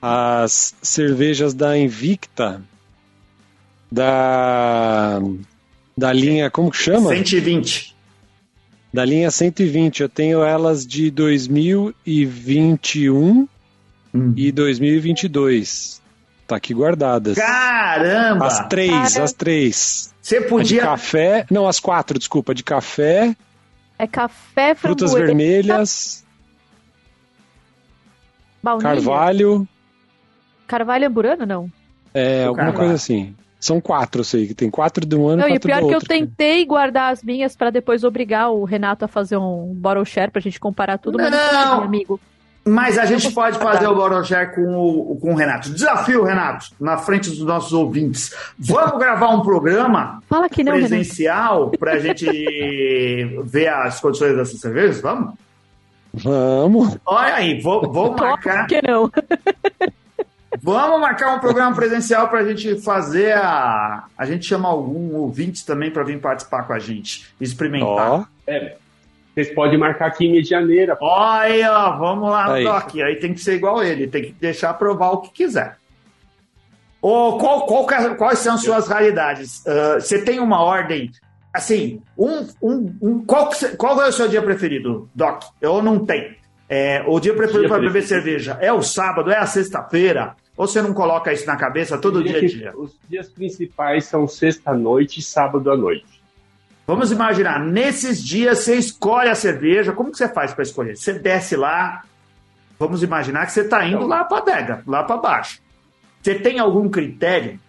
[0.00, 2.62] as cervejas da Invicta,
[3.90, 5.20] da,
[5.96, 7.08] da linha, como que chama?
[7.10, 7.96] 120.
[8.92, 10.02] Da linha 120.
[10.02, 13.48] Eu tenho elas de 2021
[14.14, 14.32] hum.
[14.36, 16.00] e 2022.
[16.46, 17.36] Tá aqui guardadas.
[17.36, 18.46] Caramba!
[18.46, 19.22] As três, Caramba.
[19.22, 20.14] as três.
[20.22, 20.78] Você podia.
[20.78, 21.44] A de café.
[21.50, 22.54] Não, as quatro, desculpa.
[22.54, 23.36] De café,
[23.98, 26.24] é café, Frutas vermelhas.
[28.62, 28.94] Baunilha.
[28.94, 29.68] Carvalho.
[30.66, 31.70] Carvalho amburano, não?
[32.14, 32.76] É, o alguma carvalho.
[32.78, 33.34] coisa assim.
[33.60, 35.88] São quatro, eu sei, que tem quatro de um ano não, e quatro pior do
[35.88, 36.12] que outro.
[36.12, 40.30] eu tentei guardar as minhas para depois obrigar o Renato a fazer um bottle share
[40.30, 42.20] pra gente comparar tudo, mas não, não amigo.
[42.68, 45.70] Mas a gente pode fazer o Borojar com o, com o Renato.
[45.70, 48.34] Desafio, Renato, na frente dos nossos ouvintes.
[48.58, 52.26] Vamos gravar um programa Fala que não, presencial para a gente
[53.44, 55.00] ver as condições dessas cervejas?
[55.00, 55.34] Vamos?
[56.12, 56.96] Vamos.
[57.04, 58.66] Olha aí, vou, vou marcar.
[58.66, 59.10] que não?
[60.60, 64.04] Vamos marcar um programa presencial para a gente fazer a.
[64.16, 68.20] A gente chama algum ouvinte também para vir participar com a gente, experimentar.
[68.20, 68.24] Oh.
[68.46, 68.76] É,
[69.38, 70.98] vocês podem marcar aqui em Medianeira.
[71.00, 72.58] Olha, vamos lá.
[72.60, 72.96] Doc.
[72.96, 75.76] Aí tem que ser igual ele, tem que deixar provar o que quiser.
[77.00, 79.64] Ô, qual, qual, é, quais são as suas realidades?
[79.64, 81.12] Uh, você tem uma ordem,
[81.54, 85.44] assim, um, um, um qual, qual é o seu dia preferido, Doc?
[85.60, 86.34] Eu não tenho.
[86.68, 90.34] É, o dia preferido para beber cerveja é o sábado, é a sexta-feira?
[90.56, 92.72] Ou você não coloca isso na cabeça todo dia a dia?
[92.76, 96.17] Os dias principais são sexta-noite e sábado à noite.
[96.88, 100.96] Vamos imaginar, nesses dias você escolhe a cerveja, como que você faz para escolher?
[100.96, 102.02] Você desce lá,
[102.78, 105.60] vamos imaginar que você está indo lá para a adega, lá para baixo.
[106.22, 107.60] Você tem algum critério?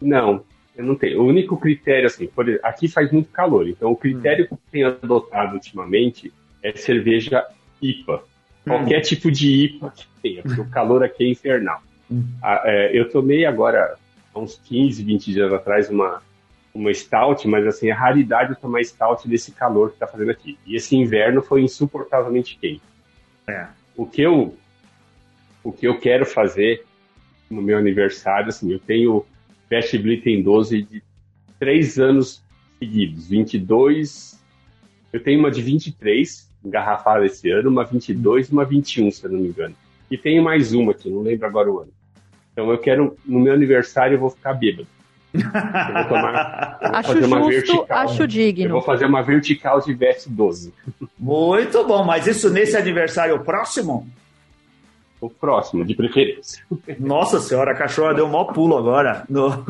[0.00, 0.42] Não,
[0.74, 1.20] eu não tenho.
[1.20, 4.48] O único critério, assim, por, aqui faz muito calor, então o critério hum.
[4.48, 7.44] que eu tenho adotado ultimamente é cerveja
[7.82, 8.14] IPA.
[8.14, 8.70] Hum.
[8.70, 11.82] Qualquer tipo de IPA que tenha, porque o calor aqui é infernal.
[12.10, 12.24] Hum.
[12.42, 13.94] Ah, é, eu tomei agora,
[14.34, 16.26] há uns 15, 20 dias atrás, uma
[16.74, 20.58] uma stout, mas assim, a raridade de tomar stout nesse calor que tá fazendo aqui.
[20.66, 22.82] E esse inverno foi insuportavelmente quente.
[23.48, 23.66] É.
[23.96, 24.54] O que eu
[25.64, 26.84] o que eu quero fazer
[27.50, 29.26] no meu aniversário, assim, eu tenho
[29.68, 31.02] Best Blitten 12 de
[31.58, 32.42] três anos
[32.78, 34.38] seguidos, 22,
[35.12, 39.30] eu tenho uma de 23 engarrafada esse ano, uma 22 e uma 21, se eu
[39.30, 39.74] não me engano.
[40.10, 41.92] E tenho mais uma aqui, não lembro agora o ano.
[42.52, 44.88] Então eu quero, no meu aniversário eu vou ficar bêbado.
[46.08, 46.78] Tomar.
[46.80, 48.64] Acho justo, vertical, acho digno.
[48.64, 50.72] Eu vou fazer uma vertical de veste 12.
[51.18, 54.08] Muito bom, mas isso nesse aniversário próximo?
[55.20, 56.64] O próximo, de preferência.
[56.98, 59.24] Nossa senhora, a cachorra deu um maior pulo agora.
[59.28, 59.66] No...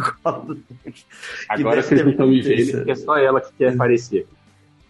[1.48, 4.26] agora vocês não estão me vendo, porque é só ela que quer aparecer.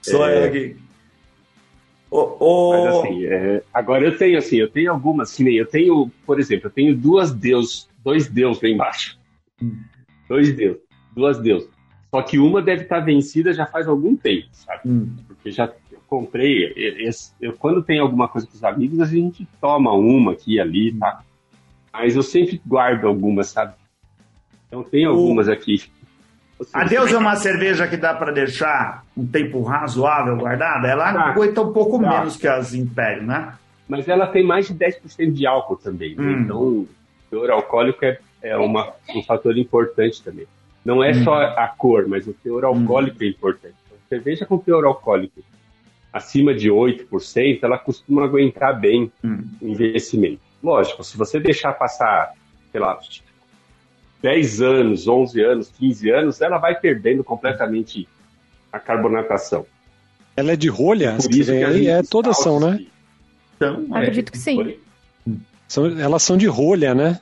[0.03, 0.37] Só é...
[0.37, 0.77] ela que.
[2.11, 2.85] Oh, oh...
[2.85, 3.63] Mas assim, é...
[3.73, 7.33] agora eu tenho assim, eu tenho algumas, assim, eu tenho, por exemplo, eu tenho duas
[7.33, 9.17] deus, dois deus lá embaixo.
[9.63, 9.79] Hum.
[10.29, 10.79] Dois Deus,
[11.15, 11.69] duas Deus.
[12.11, 14.81] Só que uma deve estar vencida já faz algum tempo, sabe?
[14.87, 15.17] Hum.
[15.27, 16.73] Porque já eu comprei.
[16.75, 17.11] Eu,
[17.41, 20.93] eu, quando tem alguma coisa com os amigos, a gente toma uma aqui e ali,
[20.93, 21.23] tá?
[21.93, 23.75] Mas eu sempre guardo algumas, sabe?
[24.67, 25.53] Então tem algumas o...
[25.53, 25.83] aqui.
[26.73, 30.89] Adeus é uma cerveja que dá para deixar um tempo razoável guardada.
[30.89, 31.21] Ela tá.
[31.27, 32.09] aguenta um pouco tá.
[32.09, 33.55] menos que as Império, né?
[33.87, 36.15] Mas ela tem mais de 10% de álcool também.
[36.15, 36.23] Né?
[36.23, 36.41] Hum.
[36.41, 36.89] Então, o
[37.31, 40.47] teor alcoólico é, é uma, um fator importante também.
[40.85, 43.75] Não é só a cor, mas o teor alcoólico é importante.
[43.87, 45.43] Então, cerveja com teor alcoólico
[46.13, 49.45] acima de 8%, ela costuma aguentar bem hum.
[49.61, 50.41] o investimento.
[50.63, 52.33] Lógico, se você deixar passar,
[52.73, 52.99] sei lá,
[54.23, 58.09] 10 anos, 11 anos, 15 anos, ela vai perdendo completamente
[58.73, 59.67] a carbonatação.
[60.37, 61.17] Ela é de rolha?
[61.17, 62.85] Por isso que aí é todas são, né?
[63.57, 64.77] Então, Acredito é, que sim.
[65.67, 67.21] São, elas são de rolha, né?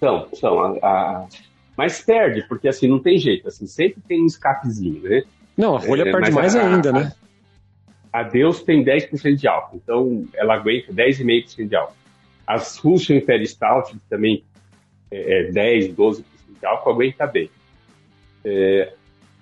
[0.00, 0.60] São, são.
[0.60, 1.26] A, a,
[1.76, 3.48] mas perde, porque assim, não tem jeito.
[3.48, 5.22] Assim, sempre tem um escapezinho, né?
[5.56, 7.12] Não, a rolha é, perde mais a, ainda, né?
[8.12, 11.94] A Deus tem 10% de álcool, então ela aguenta 10,5% de álcool.
[12.46, 14.44] As Russian Imperial Stout também
[15.10, 16.24] é, 10, é, 12%
[16.58, 17.50] de álcool, aguenta bem.
[18.44, 18.92] É,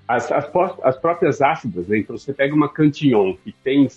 [0.09, 0.51] as, as,
[0.83, 1.99] as, próprias ácidas, né?
[1.99, 3.89] então você pega uma Cantillon que tem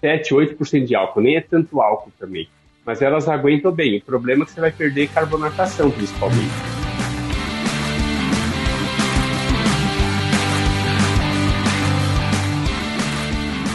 [0.00, 2.48] 7, 8% de álcool, nem é tanto álcool também,
[2.84, 3.98] mas elas aguentam bem.
[3.98, 6.52] O problema é que você vai perder carbonatação, principalmente.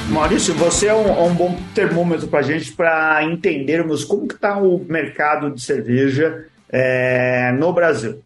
[0.09, 4.83] Maurício, você é um, um bom termômetro para a gente para entendermos como está o
[4.83, 8.21] mercado de cerveja é, no Brasil.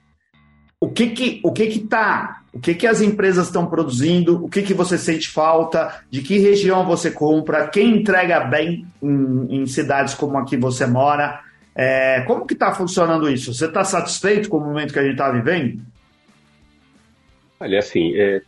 [0.79, 2.42] O que que o que que tá?
[2.53, 4.45] O que que as empresas estão produzindo?
[4.45, 6.03] O que que você sente falta?
[6.09, 7.67] De que região você compra?
[7.67, 11.41] Quem entrega bem em, em cidades como aqui você mora?
[11.75, 13.53] É, como que está funcionando isso?
[13.53, 15.81] Você está satisfeito com o momento que a gente está vivendo?
[17.59, 18.43] Olha, assim, é,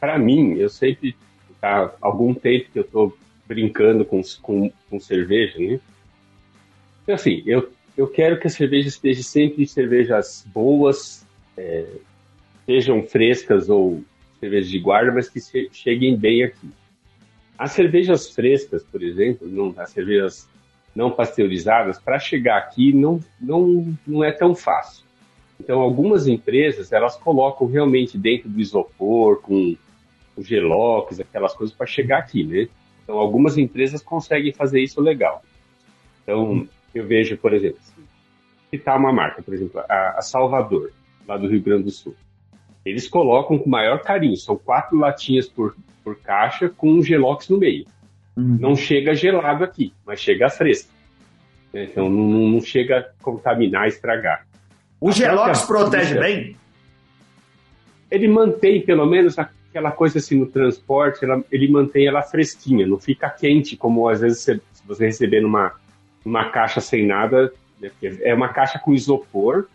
[0.00, 1.14] para mim, eu sempre
[1.62, 5.78] há algum tempo que eu estou brincando com, com, com cerveja, né?
[7.04, 11.24] Então, assim, eu eu quero que a cerveja esteja sempre cervejas boas,
[11.56, 11.86] é,
[12.66, 14.02] sejam frescas ou
[14.38, 15.40] cervejas de guarda, mas que
[15.72, 16.68] cheguem bem aqui.
[17.56, 20.48] As cervejas frescas, por exemplo, não, as cervejas
[20.94, 25.04] não pasteurizadas, para chegar aqui não, não, não é tão fácil.
[25.58, 29.76] Então, algumas empresas, elas colocam realmente dentro do isopor, com
[30.36, 32.68] o gelox, aquelas coisas para chegar aqui, né?
[33.02, 35.42] Então, algumas empresas conseguem fazer isso legal.
[36.22, 37.78] Então, eu vejo, por exemplo,
[38.70, 40.92] citar uma marca, por exemplo, a, Salvador,
[41.26, 42.14] lá do Rio Grande do Sul.
[42.86, 47.58] Eles colocam com maior carinho, são quatro latinhas por, por caixa com um gelox no
[47.58, 47.84] meio.
[48.36, 48.58] Uhum.
[48.60, 50.88] Não chega gelado aqui, mas chega fresco.
[51.74, 54.46] Então não, não chega a contaminar, estragar.
[55.00, 56.56] O a gelox protege bem?
[58.08, 63.00] Ele mantém pelo menos aquela coisa assim no transporte, ela, ele mantém ela fresquinha, não
[63.00, 65.74] fica quente como às vezes você, se você receber numa
[66.24, 69.66] uma caixa sem nada, né, é uma caixa com isopor,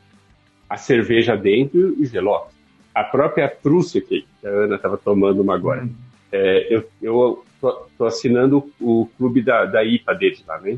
[0.70, 2.61] a cerveja dentro e gelox.
[2.94, 5.94] A própria Prússia, que a Ana estava tomando uma agora, hum.
[6.32, 10.78] é, eu, eu tô, tô, assinando o clube da, da IPA deles lá, né?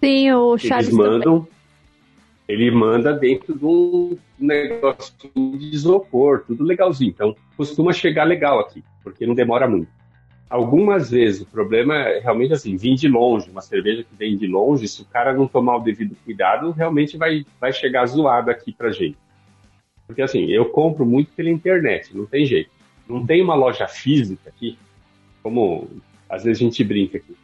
[0.00, 1.52] Sim, o Charles Eles mandam, também.
[2.48, 7.10] ele manda dentro de um negócio de isopor, tudo legalzinho.
[7.10, 9.88] Então, costuma chegar legal aqui, porque não demora muito
[10.52, 14.46] algumas vezes o problema é realmente assim, vir de longe, uma cerveja que vem de
[14.46, 18.70] longe, se o cara não tomar o devido cuidado, realmente vai, vai chegar zoado aqui
[18.70, 19.16] pra gente.
[20.12, 22.70] Porque assim, eu compro muito pela internet, não tem jeito.
[23.08, 24.78] Não tem uma loja física aqui,
[25.42, 25.88] como
[26.28, 27.34] às vezes a gente brinca aqui.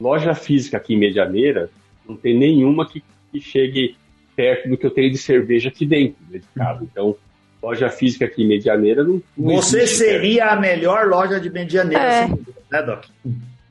[0.00, 1.68] Loja física aqui em Medianeira,
[2.08, 3.96] não tem nenhuma que, que chegue
[4.36, 6.84] perto do que eu tenho de cerveja aqui dentro né, de casa.
[6.84, 7.16] Então,
[7.60, 9.20] loja física aqui em Medianeira não.
[9.36, 12.24] não Você seria a melhor loja de Medianeira, é.
[12.24, 13.04] Assim, né, Doc?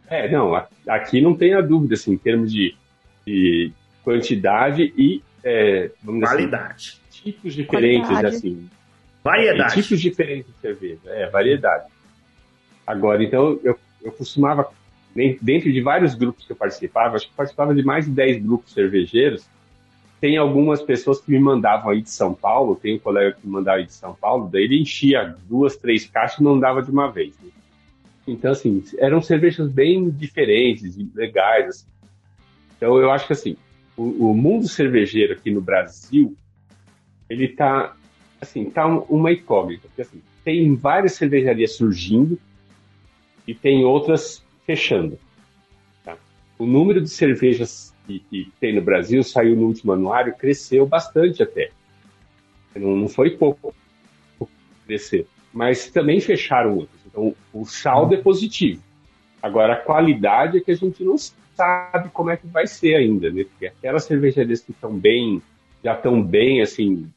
[0.10, 0.54] É, não,
[0.88, 2.76] aqui não tem a dúvida, assim, em termos de,
[3.26, 3.72] de
[4.04, 5.90] quantidade e é,
[6.20, 6.74] qualidade.
[6.76, 8.36] Assim, tipos diferentes, qualidade.
[8.36, 8.70] assim.
[9.24, 9.74] Variedade.
[9.82, 11.86] Tipos diferentes de cerveja, é, variedade.
[12.86, 14.70] Agora, então, eu, eu costumava,
[15.42, 18.44] dentro de vários grupos que eu participava, acho que eu participava de mais de 10
[18.44, 19.48] grupos cervejeiros,
[20.20, 23.54] tem algumas pessoas que me mandavam aí de São Paulo, tem um colega que me
[23.54, 27.12] mandava aí de São Paulo, daí ele enchia duas, três caixas e mandava de uma
[27.12, 27.36] vez.
[27.42, 27.50] Né?
[28.28, 31.68] Então, assim, eram cervejas bem diferentes, legais.
[31.68, 31.86] Assim.
[32.78, 33.58] Então, eu acho que, assim,
[33.98, 36.36] o, o, mundo cervejeiro aqui no Brasil,
[37.34, 37.96] ele tá,
[38.40, 39.88] assim, tá uma incógnita.
[39.88, 42.40] Porque, assim, tem várias cervejarias surgindo
[43.48, 45.18] e tem outras fechando.
[46.04, 46.18] Tá?
[46.58, 51.42] O número de cervejas que, que, tem no Brasil, saiu no último anuário, cresceu bastante
[51.42, 51.72] até.
[52.76, 53.74] Não, não foi pouco
[54.86, 55.28] crescer.
[55.54, 57.02] Mas também fecharam outros.
[57.06, 58.82] Então, o saldo é positivo.
[59.42, 63.30] Agora, a qualidade é que a gente não sabe como é que vai ser ainda,
[63.30, 63.44] né?
[63.44, 65.42] Porque aquelas cervejarias que estão bem,
[65.84, 67.12] já estão bem, assim,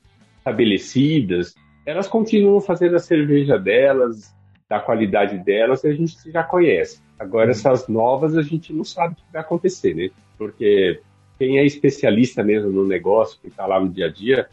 [0.47, 4.35] estabelecidas, elas continuam fazendo a cerveja delas,
[4.69, 7.01] da qualidade delas, a gente já conhece.
[7.19, 10.11] Agora, essas novas, a gente não sabe o que vai acontecer, né?
[10.39, 11.01] Porque
[11.39, 14.49] quem é especialista mesmo no negócio, que está lá no dia a dia,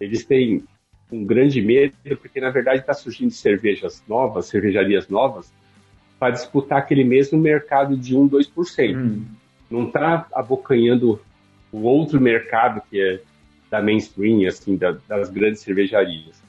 [0.00, 0.64] eles têm
[1.10, 5.52] um grande medo, porque na verdade está surgindo cervejas novas, cervejarias novas,
[6.18, 8.96] para disputar aquele mesmo mercado de 1, 2%.
[8.96, 9.24] Hum.
[9.70, 11.20] Não está abocanhando
[11.72, 13.20] o outro mercado que é
[13.70, 16.42] da mainstream, assim, da, das grandes cervejarias.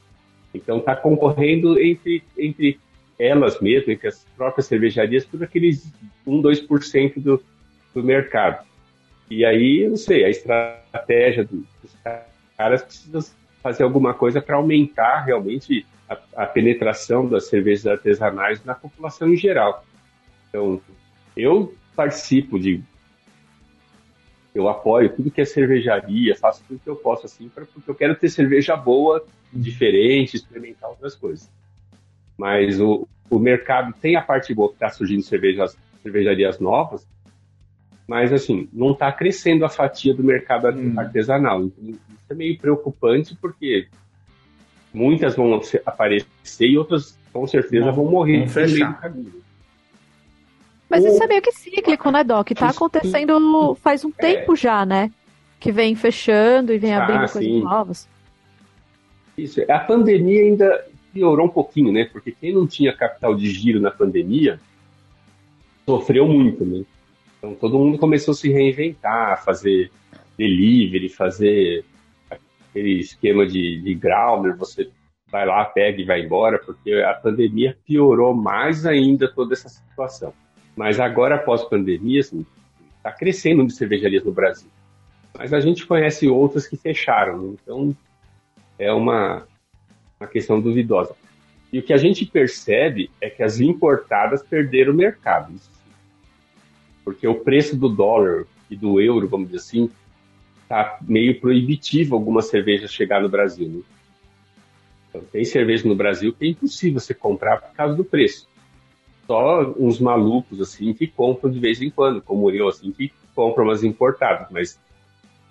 [0.54, 2.80] Então está concorrendo entre, entre
[3.18, 5.92] elas mesmas, entre as próprias cervejarias, por aqueles
[6.26, 7.44] 1, 2% do,
[7.94, 8.66] do mercado.
[9.30, 11.96] E aí, não sei, a estratégia dos
[12.58, 18.74] caras precisa fazer alguma coisa para aumentar realmente a, a, penetração das cervejas artesanais na
[18.74, 19.86] população em geral.
[20.48, 20.82] Então,
[21.38, 22.82] eu participo de.
[24.54, 27.96] Eu apoio tudo que é cervejaria, faço tudo que eu posso assim, pra, porque eu
[27.96, 29.24] quero ter cerveja boa,
[29.54, 31.50] diferente, experimentar outras coisas.
[32.38, 37.08] Mas o, o mercado tem a parte boa que está surgindo cervejas, cervejarias novas,
[38.08, 40.94] mas assim, não está crescendo a fatia do mercado hum.
[40.98, 41.62] artesanal.
[41.64, 43.88] Então, isso é meio preocupante porque
[44.92, 49.49] muitas vão aparecer e outras com certeza vão morrer no meio do caminho.
[50.90, 52.50] Mas isso é meio que cíclico, né, Doc?
[52.52, 54.22] Tá acontecendo faz um é.
[54.22, 55.12] tempo já, né?
[55.60, 57.34] Que vem fechando e vem ah, abrindo sim.
[57.34, 58.10] coisas novas.
[59.38, 59.62] Isso.
[59.70, 62.10] A pandemia ainda piorou um pouquinho, né?
[62.12, 64.60] Porque quem não tinha capital de giro na pandemia
[65.86, 66.84] sofreu muito, né?
[67.38, 69.92] Então todo mundo começou a se reinventar, fazer
[70.38, 71.86] delivery, fazer
[72.30, 74.90] aquele esquema de, de growler, você
[75.32, 80.34] vai lá, pega e vai embora, porque a pandemia piorou mais ainda toda essa situação.
[80.80, 84.70] Mas agora, após pandemia, está assim, crescendo de cervejarias no Brasil.
[85.38, 87.58] Mas a gente conhece outras que fecharam, né?
[87.62, 87.94] então
[88.80, 89.46] é uma,
[90.18, 91.14] uma questão duvidosa.
[91.74, 95.54] E o que a gente percebe é que as importadas perderam o mercado
[97.04, 99.92] porque o preço do dólar e do euro, vamos dizer assim,
[100.70, 103.68] tá meio proibitivo algumas cervejas chegar no Brasil.
[103.68, 103.82] Né?
[105.10, 108.48] Então, tem cerveja no Brasil que é impossível você comprar por causa do preço.
[109.30, 113.66] Só uns malucos assim que compram de vez em quando, como eu, assim, que compram
[113.66, 114.82] umas importadas, mas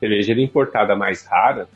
[0.01, 1.69] cerveja importada mais rara.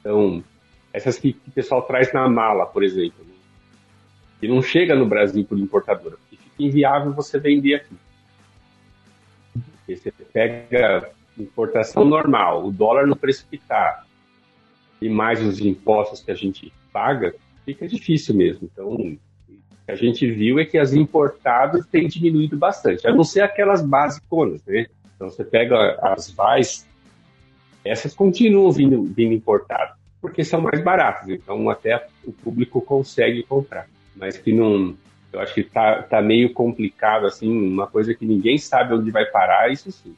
[0.00, 0.42] Então,
[0.90, 3.34] essas que, que o pessoal traz na mala, por exemplo, né?
[4.40, 7.94] que não chega no Brasil por importadora, porque fica inviável você vender aqui.
[9.52, 14.02] Porque você pega importação normal, o dólar no preço que está,
[14.98, 17.34] e mais os impostos que a gente paga,
[17.66, 18.66] fica difícil mesmo.
[18.72, 19.18] Então,
[19.86, 24.64] a gente viu é que as importadas têm diminuído bastante, a não ser aquelas basiconas,
[24.64, 24.86] né?
[25.16, 26.86] Então, você pega as VAIs,
[27.84, 33.88] essas continuam vindo, vindo importadas, porque são mais baratas, então até o público consegue comprar,
[34.14, 34.96] mas que não,
[35.32, 39.24] eu acho que tá, tá meio complicado, assim, uma coisa que ninguém sabe onde vai
[39.26, 40.14] parar, isso sim.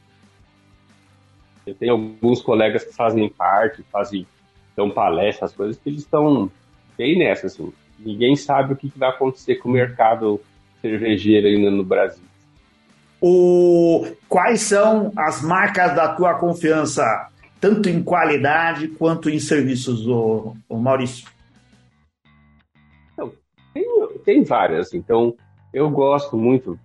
[1.65, 4.27] Eu tenho alguns colegas que fazem parte, fazem,
[4.75, 6.51] dão palestras, coisas que eles estão
[6.95, 7.73] bem nessa, assim.
[7.99, 10.39] Ninguém sabe o que, vai acontecer com o mercado
[10.81, 12.23] cervejeiro ainda no Brasil.
[13.21, 14.05] O...
[14.27, 17.29] Quais são as marcas da tua confiança,
[17.59, 21.25] tanto em qualidade quanto em serviços, o, o Maurício?
[24.25, 24.93] tem várias.
[24.93, 25.35] Então,
[25.71, 26.77] eu gosto muito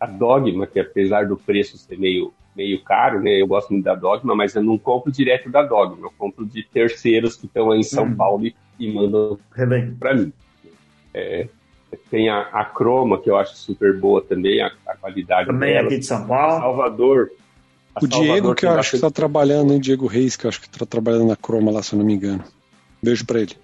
[0.00, 3.32] a Dogma, que apesar do preço ser meio, meio caro, né?
[3.32, 6.06] Eu gosto muito da Dogma, mas eu não compro direto da Dogma.
[6.06, 8.14] Eu compro de terceiros que estão aí em São hum.
[8.14, 9.38] Paulo e, e mandam
[9.98, 10.32] para mim.
[11.12, 11.48] É,
[12.10, 15.86] tem a, a Croma, que eu acho super boa também, a, a qualidade também dela.
[15.86, 16.60] aqui de São Paulo.
[16.60, 17.30] Salvador.
[18.00, 19.80] O Diego, que eu acho que está trabalhando, hein?
[19.80, 22.14] Diego Reis, que eu acho que está trabalhando na Croma lá, se eu não me
[22.14, 22.44] engano.
[23.02, 23.56] Beijo para ele.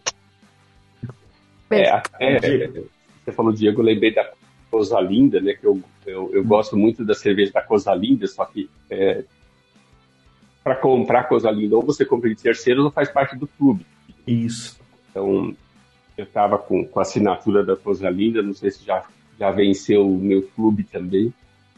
[1.71, 2.69] É, é,
[3.25, 4.31] você falou Diego, eu lembrei da
[4.71, 5.55] Coisa Linda, né?
[5.55, 9.25] Que eu, eu, eu gosto muito da cerveja da Coisa Linda, só que é,
[10.63, 13.87] para comprar Coisa Linda, ou você compra de terceiro ou faz parte do clube.
[14.27, 14.79] Isso.
[15.15, 15.55] Então,
[16.19, 19.05] eu estava com, com a assinatura da Coisa Linda, não sei se já,
[19.39, 21.33] já venceu o meu clube também.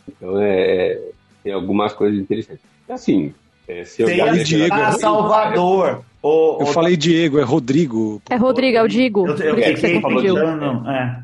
[0.08, 0.98] Então, é,
[1.44, 2.64] tem algumas coisas interessantes.
[2.88, 3.34] Assim,
[3.68, 6.02] é, se eu tem Diego, a Salvador.
[6.22, 8.22] O, eu falei Diego, é Rodrigo.
[8.30, 9.26] É Rodrigo, é o Digo.
[9.26, 11.22] Eu, eu, eu, que falou Não, não, é.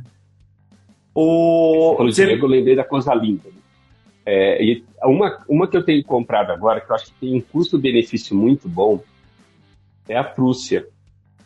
[1.15, 1.97] O...
[1.99, 2.35] Você...
[2.35, 3.49] eu lembrei da coisa linda.
[4.25, 7.41] É, e uma, uma que eu tenho comprado agora, que eu acho que tem um
[7.41, 9.03] custo-benefício muito bom,
[10.09, 10.87] é a Prússia.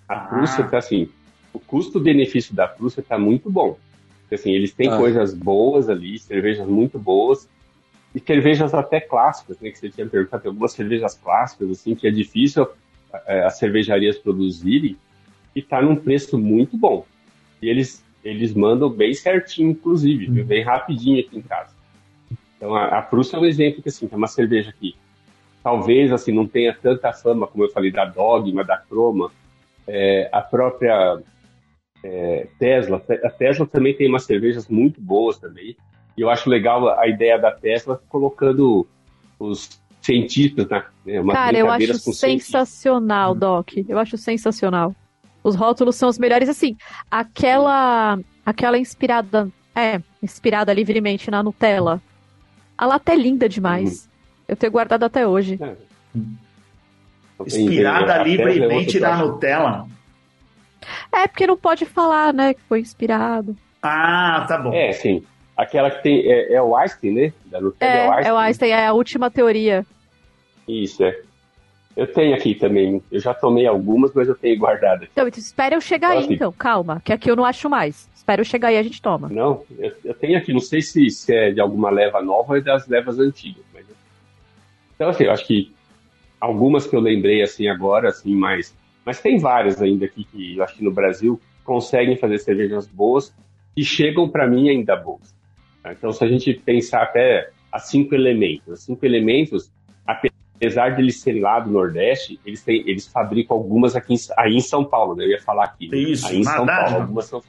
[0.09, 0.21] A ah.
[0.21, 1.09] Prússia tá assim,
[1.53, 3.79] o custo-benefício da Prússia tá muito bom.
[4.31, 4.97] Assim, eles têm ah.
[4.97, 7.49] coisas boas ali, cervejas muito boas,
[8.15, 12.07] e cervejas até clássicas, né, que você tinha perguntado, tem algumas cervejas clássicas, assim, que
[12.07, 12.67] é difícil
[13.27, 14.97] é, as cervejarias produzirem,
[15.55, 17.07] e tá num preço muito bom.
[17.61, 20.47] E eles, eles mandam bem certinho, inclusive, uhum.
[20.47, 21.75] bem rapidinho aqui em casa.
[22.57, 24.95] Então, a, a Prússia é um exemplo que, assim, é uma cerveja que
[25.63, 29.31] talvez, assim, não tenha tanta fama, como eu falei, da Dogma, da Croma,
[29.87, 31.22] é, a própria
[32.05, 33.03] é, Tesla.
[33.24, 35.76] A Tesla também tem umas cervejas muito boas também.
[36.16, 38.87] E eu acho legal a ideia da Tesla colocando
[39.39, 40.84] os cientistas, né?
[41.32, 43.72] Cara, eu acho sensacional, Doc.
[43.89, 44.95] Eu acho sensacional.
[45.43, 46.76] Os rótulos são os melhores, assim,
[47.11, 52.01] aquela aquela inspirada, é, inspirada livremente na Nutella.
[52.78, 54.05] A lata é linda demais.
[54.05, 54.11] Uhum.
[54.49, 55.59] Eu tenho guardado até hoje.
[55.61, 55.76] É.
[57.41, 59.87] Inspirada livremente na Nutella.
[61.12, 63.57] É, porque não pode falar, né, que foi inspirado.
[63.82, 64.72] Ah, tá bom.
[64.72, 65.24] É, sim.
[65.57, 66.20] Aquela que tem.
[66.30, 67.32] É, é o Einstein, né?
[67.47, 68.26] Da Nutella é, é o Einstein.
[68.26, 69.87] É o Einstein, é a última teoria.
[70.68, 71.18] Isso, é.
[71.97, 73.03] Eu tenho aqui também.
[73.11, 75.05] Eu já tomei algumas, mas eu tenho guardado.
[75.05, 75.12] Aqui.
[75.12, 76.53] Então, espera eu chegar então, aí, assim, então.
[76.53, 78.07] Calma, que aqui eu não acho mais.
[78.14, 79.30] Espera eu chegar aí e a gente toma.
[79.30, 80.53] Não, eu, eu, tenho aqui.
[80.53, 83.64] Não sei se, se é de alguma leva nova ou é das levas antigas.
[83.72, 83.87] Mas...
[84.95, 85.74] Então, assim, eu acho que
[86.47, 88.74] algumas que eu lembrei, assim, agora, assim, mais
[89.07, 93.32] mas tem várias ainda aqui que eu acho que no Brasil conseguem fazer cervejas boas
[93.76, 95.32] e chegam para mim ainda boas.
[95.80, 95.92] Tá?
[95.92, 99.70] Então, se a gente pensar até as cinco elementos, os cinco elementos,
[100.05, 104.57] apesar de eles serem lá do Nordeste, eles, têm, eles fabricam algumas aqui em, aí
[104.57, 105.24] em São Paulo, né?
[105.24, 105.88] Eu ia falar aqui.
[105.88, 105.99] Né?
[105.99, 107.42] Isso, aí em São Paulo, algumas são,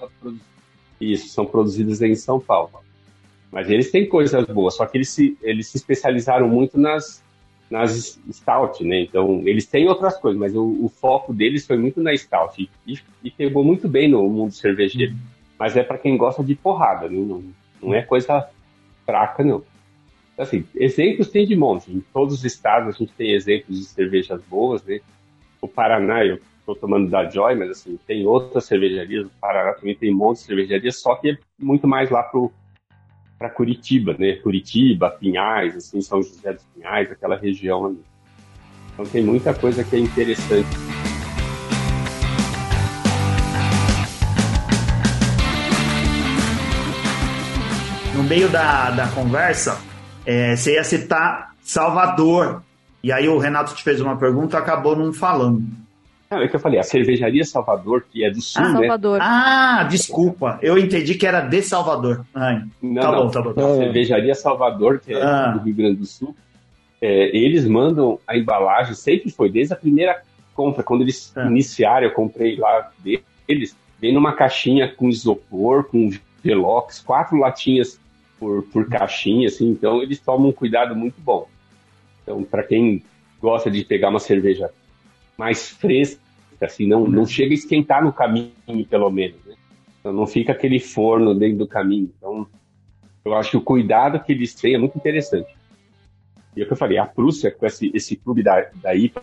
[1.02, 2.70] isso, são produzidas em São Paulo.
[3.52, 7.24] Mas eles têm coisas boas, só que eles se, eles se especializaram muito nas,
[7.70, 9.02] nas stout, né?
[9.02, 13.00] Então, eles têm outras coisas, mas o, o foco deles foi muito na stout e,
[13.24, 15.14] e, pegou muito bem no mundo cervejeiro.
[15.14, 15.20] Uhum.
[15.60, 17.18] Mas é para quem gosta de porrada, né?
[17.18, 17.44] não,
[17.82, 18.48] não é coisa
[19.06, 19.64] fraca, não.
[20.38, 21.92] Assim, exemplos tem de monte.
[21.92, 25.00] Em todos os estados a gente tem exemplos de cervejas boas, né?
[25.60, 29.26] O Paraná, eu estou tomando da Joy, mas assim, tem outras cervejarias.
[29.26, 32.52] O Paraná também tem um monte de cervejarias, só que é muito mais lá pro
[33.38, 34.34] para Curitiba, né?
[34.38, 38.02] Curitiba, Pinhais, assim, São José dos Pinhais, aquela região ali.
[38.94, 40.68] Então tem muita coisa que é interessante.
[48.16, 49.80] No meio da, da conversa,
[50.26, 52.64] é, você ia citar Salvador.
[53.04, 55.64] E aí o Renato te fez uma pergunta acabou não falando.
[56.30, 58.80] Não, é que eu falei, a cervejaria Salvador, que é do sul, ah, né?
[58.80, 59.20] Salvador.
[59.22, 60.60] Ah, desculpa.
[60.62, 62.26] Eu entendi que era de Salvador.
[62.36, 63.24] Ai, não, tá não.
[63.24, 63.74] bom, tá bom.
[63.74, 65.52] A cervejaria Salvador, que é ah.
[65.52, 66.36] do Rio Grande do Sul,
[67.02, 70.22] é, eles mandam a embalagem, sempre foi, desde a primeira
[70.54, 71.46] compra, quando eles ah.
[71.46, 76.10] iniciaram, eu comprei lá deles, vem numa caixinha com isopor, com
[76.44, 78.00] velox, quatro latinhas
[78.38, 81.48] por, por caixinha, assim, então eles tomam um cuidado muito bom.
[82.24, 83.02] Então, para quem
[83.42, 84.70] gosta de pegar uma cerveja
[85.38, 86.20] mais fresca,
[86.62, 88.52] assim, não, não chega a esquentar no caminho,
[88.90, 89.56] pelo menos, né?
[90.00, 92.12] Então não fica aquele forno dentro do caminho.
[92.18, 92.48] Então,
[93.24, 95.56] eu acho que o cuidado que eles têm é muito interessante.
[96.56, 99.22] E é o que eu falei, a Prússia, com esse, esse clube da, da IPA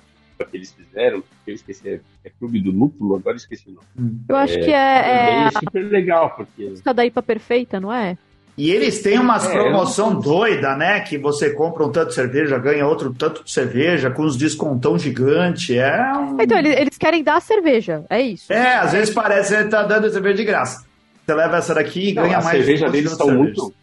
[0.51, 4.21] que eles fizeram, eu esqueci, é, é Clube do Lúpulo, agora esqueci o nome.
[4.29, 6.75] Eu acho é, que é, é, é super legal, porque...
[6.85, 8.19] A da IPA perfeita, não é?
[8.57, 11.01] E eles têm umas é, promoção doida, né?
[11.01, 14.97] Que você compra um tanto de cerveja, ganha outro tanto de cerveja, com os descontão
[14.97, 15.77] gigante.
[15.77, 16.41] É um...
[16.41, 18.53] Então, eles, eles querem dar cerveja, é isso.
[18.53, 20.85] É, às vezes parece que ele tá dando cerveja de graça.
[21.25, 22.61] Você leva essa daqui e Não, ganha a mais.
[22.61, 23.75] As cervejas deles são muito.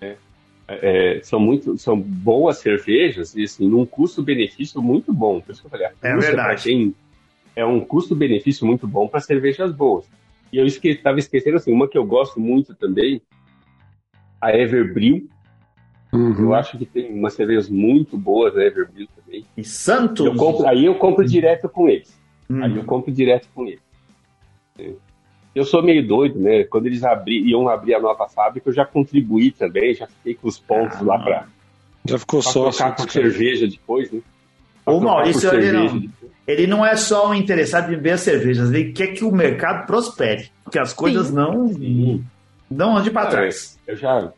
[0.00, 0.16] É,
[0.68, 1.78] é, são muito.
[1.78, 5.40] São boas cervejas e assim, num custo-benefício muito bom.
[5.40, 6.64] Por isso que eu falei, é verdade.
[6.64, 6.94] Quem,
[7.54, 10.06] é um custo-benefício muito bom para cervejas boas.
[10.52, 13.20] E eu estava esque esquecendo assim, uma que eu gosto muito também,
[14.40, 15.28] a Everbril.
[16.12, 16.36] Uhum.
[16.38, 19.44] Eu acho que tem umas cervejas muito boas da Everbril também.
[19.56, 20.24] E Santos?
[20.24, 22.18] Eu compro, aí eu compro direto com eles.
[22.48, 22.64] Uhum.
[22.64, 23.80] Aí eu compro direto com eles.
[25.54, 26.64] Eu sou meio doido, né?
[26.64, 30.48] Quando eles abri, iam abrir a nova fábrica, eu já contribuí também, já fiquei com
[30.48, 31.46] os pontos ah, lá para.
[32.06, 32.70] Já ficou só.
[32.70, 34.20] Trocar por cerveja depois, né?
[34.86, 36.02] O Maurício, ele não,
[36.46, 40.48] ele não é só um interessado em beber cervejas, ele quer que o mercado prospere,
[40.70, 41.34] que as coisas Sim.
[41.34, 41.68] não.
[41.68, 42.24] Sim
[42.70, 43.78] não ande para trás.
[43.86, 44.32] Eu já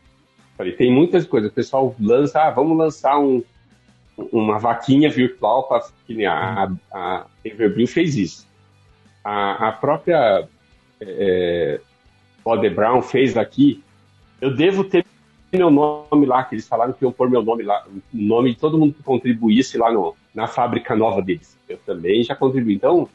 [0.57, 1.51] falei, tem muitas coisas.
[1.51, 3.43] O pessoal lança, ah, vamos lançar um,
[4.31, 8.47] uma vaquinha virtual para que a, a Everbril fez isso.
[9.23, 10.47] A, a própria
[10.99, 11.79] é,
[12.43, 13.83] Bode Brown fez aqui.
[14.39, 15.05] Eu devo ter
[15.53, 18.57] meu nome lá, que eles falaram que iam pôr meu nome lá, o nome de
[18.57, 21.57] todo mundo que contribuísse lá no, na fábrica nova deles.
[21.67, 22.75] Eu também já contribuí.
[22.75, 23.09] Então,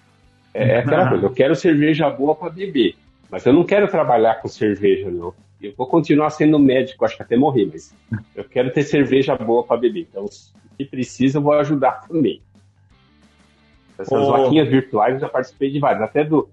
[0.53, 2.97] É, é aquela coisa, eu quero cerveja boa para beber,
[3.31, 5.35] mas eu não quero trabalhar com cerveja, não.
[5.61, 7.95] Eu vou continuar sendo médico, acho que até morrer, mas
[8.35, 10.07] eu quero ter cerveja boa para beber.
[10.11, 12.43] Então, se precisa, eu vou ajudar também.
[13.99, 14.33] Essas oh.
[14.33, 16.49] vaquinhas virtuais eu já participei de várias, até do,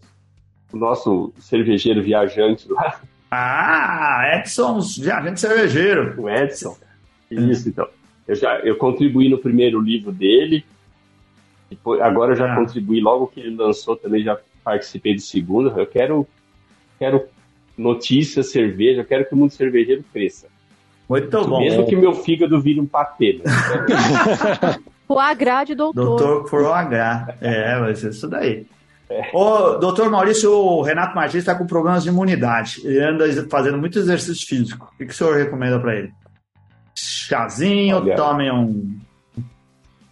[0.71, 3.01] do nosso cervejeiro viajante lá.
[3.29, 6.21] Ah, Edson, viajante cervejeiro.
[6.21, 6.77] O Edson.
[7.29, 7.87] Isso, então.
[8.27, 10.63] Eu, já, eu contribuí no primeiro livro dele,
[11.69, 12.55] depois, agora eu já ah.
[12.55, 15.69] contribuí logo que ele lançou, também já participei do segundo.
[15.77, 16.27] Eu quero,
[16.97, 17.23] quero
[17.77, 20.47] notícias, cerveja, eu quero que o mundo cervejeiro cresça.
[21.09, 21.59] Muito bom.
[21.59, 23.41] Mesmo que meu fígado vire um patê.
[23.43, 23.43] Né?
[25.07, 26.17] Foie gras de doutor.
[26.17, 27.35] Doutor Foie gras.
[27.41, 28.65] É, vai ser isso daí.
[29.09, 29.29] É.
[29.33, 32.81] Ô, doutor Maurício, o Renato Martins está com problemas de imunidade.
[32.83, 34.89] Ele anda fazendo muito exercício físico.
[34.93, 36.11] O que, que o senhor recomenda para ele?
[36.95, 38.15] Chazinho, Olha.
[38.15, 38.99] tome um.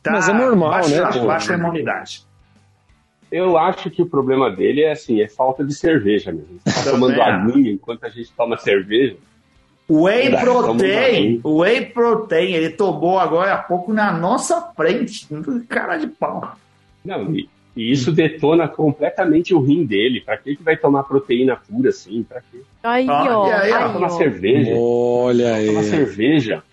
[0.04, 1.26] Tá, Mas é normal, baixa, né?
[1.26, 2.26] Baixa a imunidade.
[3.32, 6.60] Eu acho que o problema dele é assim, é falta de cerveja mesmo.
[6.66, 9.16] Tá tomando aguinha enquanto a gente toma cerveja.
[9.90, 15.28] Whey protein, whey protein, ele tomou agora há pouco na nossa frente,
[15.68, 16.56] cara de pau.
[17.04, 20.22] Não, e, e isso detona completamente o rim dele.
[20.22, 22.24] Pra que que vai tomar proteína pura assim?
[22.24, 22.62] Pra quê?
[22.84, 23.52] Aí, ó.
[23.52, 23.90] Aí, ó.
[23.94, 24.72] Tomar cerveja.
[24.76, 25.68] Olha aí.
[25.68, 26.64] Tomar cerveja.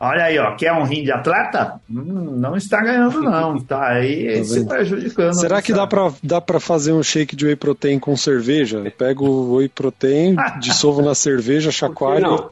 [0.00, 1.80] Olha aí, ó, quer um rim de atleta?
[1.90, 3.58] Hum, não está ganhando, não.
[3.58, 5.34] Tá aí tá se prejudicando.
[5.34, 8.78] Será que dá para dá pra fazer um shake de whey protein com cerveja?
[8.78, 12.48] Eu pego o whey protein, dissolvo na cerveja, chacoalho.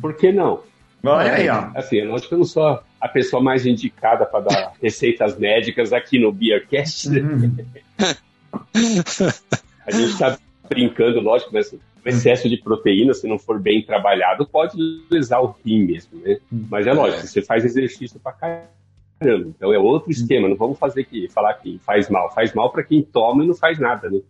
[0.00, 0.60] Por que não?
[1.04, 1.68] Olha aí, ó.
[1.74, 5.92] Assim, eu acho que eu não sou a pessoa mais indicada para dar receitas médicas
[5.92, 7.08] aqui no Beercast.
[7.08, 7.56] Uhum.
[9.86, 10.38] a gente está
[10.68, 11.74] brincando, lógico, mas
[12.06, 14.76] o excesso de proteína, se não for bem trabalhado, pode
[15.10, 16.38] lesar o rim mesmo, né?
[16.50, 17.26] Mas é lógico, é.
[17.26, 18.68] você faz exercício pra caramba.
[19.20, 22.32] Então é outro esquema, não vamos fazer que falar que faz mal.
[22.32, 24.20] Faz mal para quem toma e não faz nada, né?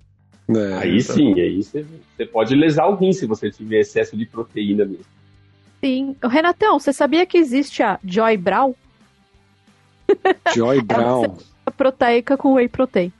[0.48, 1.14] É, aí então...
[1.14, 1.84] sim, aí você,
[2.16, 5.04] você pode lesar o rim se você tiver excesso de proteína mesmo.
[5.80, 6.16] Sim.
[6.22, 8.74] Renatão, você sabia que existe a Joy Brown?
[10.54, 11.24] Joy Brown.
[11.24, 13.12] é uma proteica com whey protein.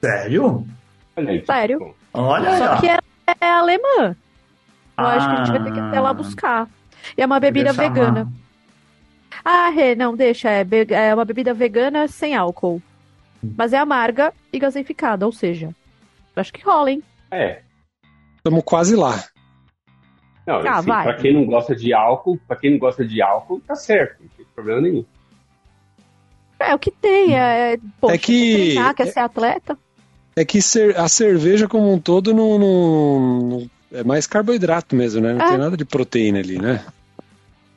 [0.00, 0.66] Sério?
[1.44, 1.94] Sério.
[2.12, 4.16] Olha Só que ela é alemã.
[4.96, 5.14] Eu ah.
[5.14, 6.14] acho que a gente vai ter que ir até lá ah.
[6.14, 6.68] buscar.
[7.16, 8.30] E é uma bebida vegana.
[9.44, 10.50] Ah, Rê, não, deixa.
[10.50, 12.80] É, é uma bebida vegana sem álcool.
[13.56, 15.74] Mas é amarga e gaseificada, ou seja,
[16.34, 17.02] acho que rola, hein?
[17.30, 17.60] É.
[18.36, 19.22] Estamos quase lá.
[20.46, 23.60] Não, ah, assim, pra quem não gosta de álcool, pra quem não gosta de álcool,
[23.60, 25.04] tá certo, não tem problema nenhum.
[26.58, 29.78] É o que tem, é, poxa, é que treinar, quer ser atleta.
[30.36, 30.58] É que
[30.96, 35.34] a cerveja como um todo não, não é mais carboidrato mesmo, né?
[35.34, 36.84] Não tem nada de proteína ali, né?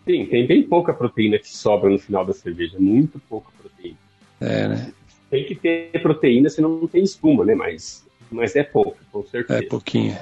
[0.05, 3.97] Sim, tem bem pouca proteína que sobra no final da cerveja, muito pouca proteína.
[4.39, 4.91] É, né?
[5.29, 7.53] Tem que ter proteína, senão não tem espuma, né?
[7.53, 9.59] Mas, mas é pouco, com certeza.
[9.59, 10.17] É pouquinho.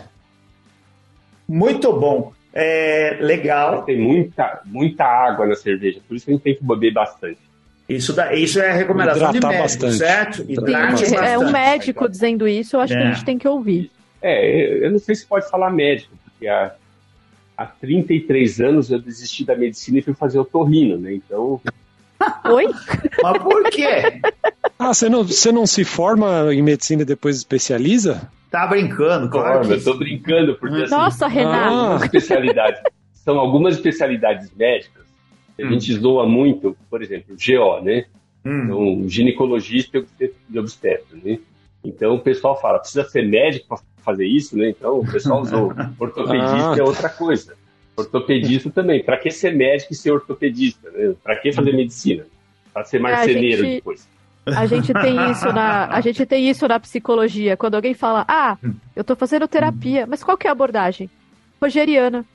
[1.48, 2.34] Muito bom.
[2.52, 3.84] É legal.
[3.84, 7.40] Tem muita, muita água na cerveja, por isso a gente tem que beber bastante.
[7.88, 9.98] Isso, da, isso é recomendação Hidratar de médico, bastante.
[9.98, 10.46] certo?
[10.50, 12.98] Hidrate Sim, é um médico dizendo isso, eu acho é.
[12.98, 13.14] que a é.
[13.14, 13.92] gente tem que ouvir.
[14.22, 16.74] É, eu não sei se pode falar médico, porque há,
[17.56, 21.14] há 33 anos eu desisti da medicina e fui fazer otorrino, né?
[21.14, 21.62] Então...
[22.46, 22.66] Oi?
[23.22, 24.20] Mas por quê?
[24.80, 28.28] Ah, você não, você não se forma em medicina e depois especializa?
[28.50, 29.60] Tá brincando, claro.
[29.60, 32.02] Forma, eu tô brincando, porque assim, Nossa, Renato.
[32.02, 32.06] Ah.
[32.06, 32.82] Especialidades,
[33.14, 35.05] são algumas especialidades médicas
[35.60, 35.70] a hum.
[35.72, 38.06] gente zoa muito, por exemplo, GO, né?
[38.46, 38.64] Hum.
[38.64, 40.04] Então, ginecologista
[40.50, 41.40] e obstetra, né?
[41.84, 44.70] Então o pessoal fala, precisa ser médico para fazer isso, né?
[44.70, 45.94] Então o pessoal zoa.
[46.00, 46.78] Ortopedista ah.
[46.78, 47.56] é outra coisa.
[47.96, 49.04] Ortopedista também.
[49.04, 50.90] Para que ser médico e ser ortopedista?
[50.92, 51.16] Né?
[51.24, 52.26] Para que fazer medicina?
[52.74, 53.76] Para ser marceneiro é, gente...
[53.76, 54.08] depois.
[54.46, 57.58] A gente tem isso na, a gente tem isso na psicologia.
[57.58, 58.58] Quando alguém fala, ah,
[58.96, 61.10] eu tô fazendo terapia, mas qual que é a abordagem?
[61.60, 62.26] Rogeriana.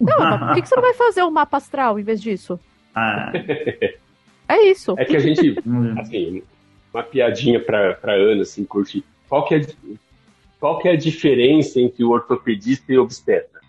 [0.00, 2.58] Não, mas por que, você não vai fazer um mapa astral em vez disso?
[2.94, 3.32] Ah.
[4.48, 4.94] É isso.
[4.98, 5.56] É que a gente,
[6.00, 6.42] assim,
[6.92, 9.04] uma piadinha pra, pra Ana, assim, curtir.
[9.28, 9.60] Qual que, é,
[10.58, 13.60] qual que é a diferença entre o ortopedista e o obstetra?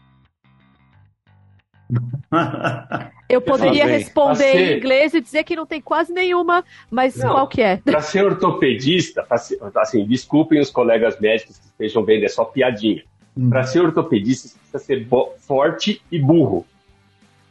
[3.30, 4.72] Eu poderia responder ser...
[4.72, 7.78] em inglês e dizer que não tem quase nenhuma, mas não, qual que é?
[7.78, 13.04] Para ser ortopedista, ser, assim, desculpem os colegas médicos que estejam vendo, é só piadinha.
[13.38, 13.50] Hum.
[13.50, 15.08] Para ser ortopedista, você precisa ser
[15.40, 16.66] forte e burro.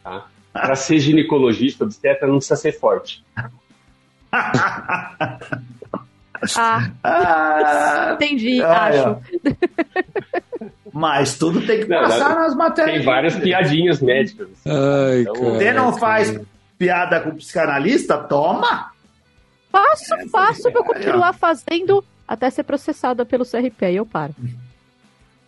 [0.03, 0.26] Tá?
[0.53, 3.24] Para ser ginecologista, obstetra, não precisa ser forte.
[7.03, 9.18] Ah, entendi, ah, acho.
[10.93, 12.97] Mas tudo tem que passar não, nas matérias.
[12.97, 14.49] Tem várias piadinhas médicas.
[14.66, 16.41] Ai, então, você não faz
[16.78, 18.16] piada com psicanalista?
[18.18, 18.91] Toma!
[19.70, 24.35] Faço, é, faço, vou continuar fazendo até ser processada pelo CRP, aí eu paro.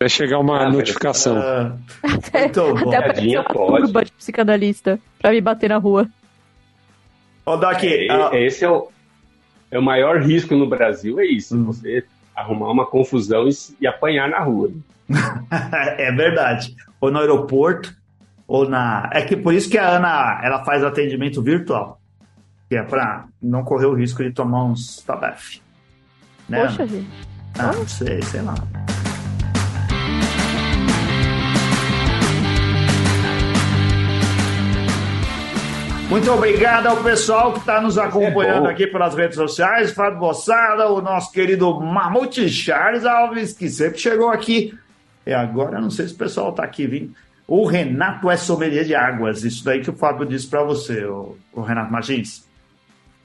[0.03, 1.39] Vai chegar uma ah, notificação.
[1.39, 6.09] Uh, até, até aparecer uma turba de psicanalista pra me bater na rua.
[7.47, 8.35] Ô, Doc, é, uh...
[8.35, 8.89] esse é o,
[9.71, 11.57] é o maior risco no Brasil, é isso.
[11.57, 11.67] Hum.
[11.67, 14.73] Você arrumar uma confusão e, e apanhar na rua.
[15.97, 16.75] é verdade.
[17.01, 17.95] Ou no aeroporto,
[18.49, 19.09] ou na.
[19.13, 22.01] É que por isso que a Ana ela faz atendimento virtual.
[22.69, 25.63] Que é para não correr o risco de tomar uns tabef.
[26.49, 27.07] Né, Poxa, gente.
[27.57, 28.55] Ah, não sei, sei lá.
[36.13, 39.93] Muito obrigado ao pessoal que está nos acompanhando é aqui pelas redes sociais.
[39.93, 44.79] Fábio Bossada, o nosso querido Mamute Charles Alves, que sempre chegou aqui.
[45.27, 47.15] E agora, não sei se o pessoal está aqui vindo.
[47.49, 49.43] O Renato é sommelier de águas.
[49.43, 52.45] Isso daí que o Fábio disse para você, o, o, Renato Martins.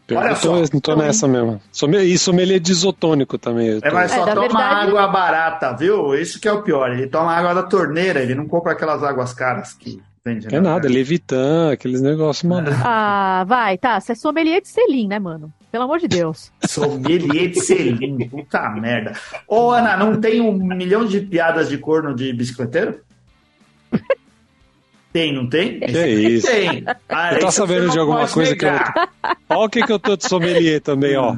[0.08, 0.56] Eu Olha só.
[0.56, 1.60] Não tô nessa mesmo.
[2.02, 3.82] E sommelier de isotônico também.
[3.84, 4.88] É, mas só é, toma verdade...
[4.88, 6.16] água barata, viu?
[6.16, 6.90] Isso que é o pior.
[6.92, 10.02] Ele toma água da torneira, ele não compra aquelas águas caras que
[10.52, 12.70] É nada, Levitan, aqueles negócios mano.
[12.84, 14.00] Ah, vai, tá.
[14.00, 15.52] Você é sommelier de selim, né, mano?
[15.72, 16.52] Pelo amor de Deus.
[16.66, 19.14] Sommelier de selim, puta merda.
[19.48, 23.00] Ô, Ana, não tem um milhão de piadas de corno de bicicleteiro?
[25.14, 25.80] Tem, não tem?
[25.80, 26.46] Que é isso?
[26.46, 26.84] Tem.
[27.10, 28.94] Ah, eu tô sabendo de alguma coisa negar.
[28.94, 29.08] que eu.
[29.50, 31.38] Olha o que, que eu tô de sommelier também, ó.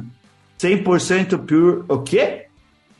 [0.58, 1.84] 100% pure.
[1.88, 2.46] O quê?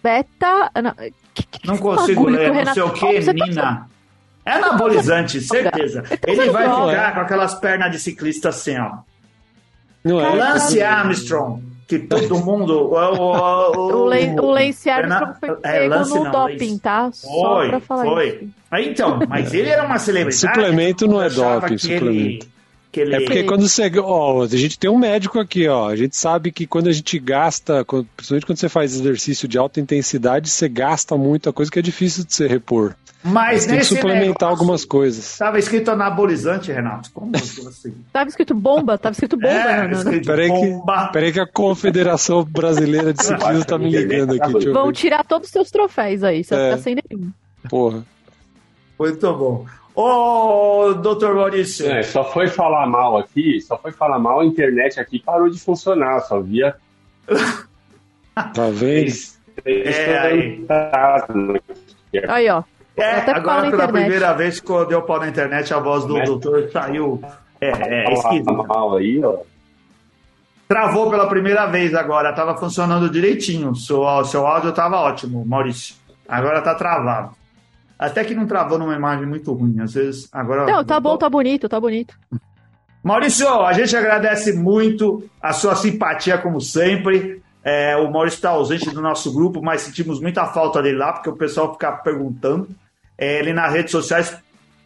[0.03, 0.71] Beta.
[0.83, 0.95] Não,
[1.35, 3.87] que, que não consigo ler, não sei o quê, tá Nina.
[3.87, 4.00] É
[4.45, 6.05] anabolizante, certeza.
[6.27, 8.99] Ele vai ficar com aquelas pernas de ciclista assim, ó.
[10.03, 10.35] Não é?
[10.35, 12.91] Lance Armstrong, que todo mundo.
[12.91, 17.11] O, o, o, o Lance Armstrong foi é, pego no não, doping, tá?
[17.13, 18.29] Só foi, pra falar foi.
[18.29, 18.91] isso.
[18.91, 20.37] Então, mas ele era uma celebridade.
[20.37, 22.07] Suplemento não é doping, suplemento.
[22.07, 22.60] Ele...
[22.95, 23.15] Ele...
[23.15, 23.91] É porque quando você.
[23.99, 25.89] Ó, a gente tem um médico aqui, ó.
[25.89, 29.81] A gente sabe que quando a gente gasta, principalmente quando você faz exercício de alta
[29.81, 32.95] intensidade, você gasta muita coisa que é difícil de se repor.
[33.23, 35.33] Mas, tem que suplementar negócio, algumas coisas.
[35.33, 37.11] Estava escrito anabolizante, Renato.
[37.13, 37.95] Como assim?
[38.07, 40.25] Estava escrito bomba, estava escrito bomba, é, Renato.
[40.25, 44.71] Peraí que, peraí que a Confederação Brasileira de Ciclismo está me ligando aqui.
[44.71, 46.57] Vão tirar todos os seus troféus aí, você é.
[46.57, 47.31] vai ficar sem nenhum.
[47.69, 48.05] Porra.
[48.99, 49.67] Muito bom.
[50.01, 51.91] Ô, doutor Maurício.
[51.91, 55.61] É, só foi falar mal aqui, só foi falar mal, a internet aqui parou de
[55.61, 56.75] funcionar, só via.
[58.73, 59.13] Vendo?
[59.63, 60.67] É, aí.
[62.27, 62.63] aí, ó.
[62.97, 67.23] É, agora pela primeira vez que deu pau na internet, a voz do doutor saiu.
[67.61, 68.53] É, é esquisita.
[68.55, 69.41] mal aí, ó.
[70.67, 73.75] Travou pela primeira vez agora, tava funcionando direitinho.
[73.75, 75.95] Seu, seu áudio tava ótimo, Maurício.
[76.27, 77.40] Agora tá travado.
[78.01, 79.79] Até que não travou numa imagem muito ruim.
[79.79, 80.65] Às vezes, agora.
[80.65, 82.19] Não, tá bom, tá bonito, tá bonito.
[83.03, 87.43] Maurício, a gente agradece muito a sua simpatia, como sempre.
[87.63, 91.29] É, o Maurício está ausente do nosso grupo, mas sentimos muita falta dele lá, porque
[91.29, 92.69] o pessoal fica perguntando.
[93.19, 94.35] É, ele nas redes sociais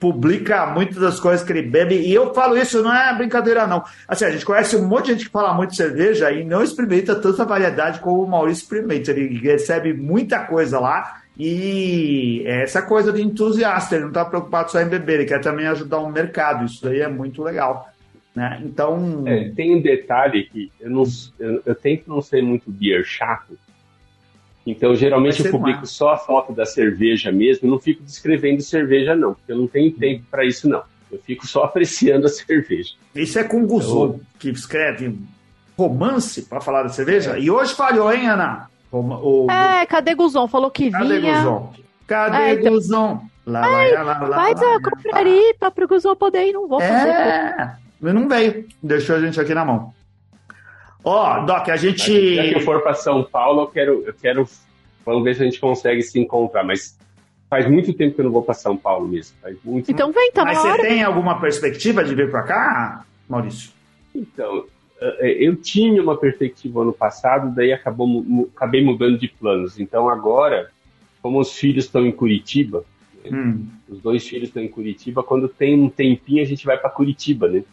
[0.01, 3.85] publica muitas das coisas que ele bebe, e eu falo isso, não é brincadeira, não.
[4.09, 6.65] Assim, a gente conhece um monte de gente que fala muito de cerveja e não
[6.65, 9.13] experimenta tanta variedade como o Maurício experimenta.
[9.13, 14.81] Ele recebe muita coisa lá e essa coisa de entusiasta, ele não está preocupado só
[14.81, 16.65] em beber, ele quer também ajudar o mercado.
[16.65, 17.89] Isso daí é muito legal.
[18.35, 18.61] Né?
[18.65, 19.25] Então.
[19.27, 21.03] É, tem um detalhe que eu, não,
[21.39, 23.59] eu, eu tento não ser muito beer chato.
[24.67, 29.15] Então, geralmente eu publico só a foto da cerveja mesmo, eu não fico descrevendo cerveja,
[29.15, 30.83] não, porque eu não tenho tempo para isso, não.
[31.13, 32.95] Eu fico só apreciando a cerveja.
[33.15, 35.19] Isso é com Guzon, então, que escreve
[35.77, 37.37] romance para falar da cerveja.
[37.37, 37.41] É.
[37.41, 38.71] E hoje falhou, hein, Ana?
[38.95, 39.51] O, o...
[39.51, 40.47] É, cadê Guzon?
[40.47, 41.39] Falou que cadê vinha.
[41.39, 41.73] Guzon?
[42.07, 42.73] Cadê é, então...
[42.73, 43.21] Guzon?
[43.45, 46.81] Lá, Ai, lá, lá, lá, faz a confraria para o Guzon poder ir, não vou
[46.81, 47.09] fazer.
[47.09, 48.67] É, não veio.
[48.83, 49.93] Deixou a gente aqui na mão.
[51.03, 52.03] Ó, oh, Doc, a gente.
[52.03, 54.49] Se eu for para São Paulo, eu quero, eu quero.
[55.05, 56.97] Vamos ver se a gente consegue se encontrar, mas
[57.51, 59.37] faz muito tempo que eu não vou para São Paulo mesmo.
[59.43, 63.71] Faz muito então vem, tá Mas você tem alguma perspectiva de vir para cá, Maurício?
[64.15, 64.65] Então,
[65.21, 69.79] eu tinha uma perspectiva ano passado, daí acabou, acabei mudando de planos.
[69.79, 70.71] Então agora,
[71.23, 72.85] como os filhos estão em Curitiba,
[73.31, 73.67] hum.
[73.89, 77.49] os dois filhos estão em Curitiba, quando tem um tempinho a gente vai para Curitiba,
[77.49, 77.65] né?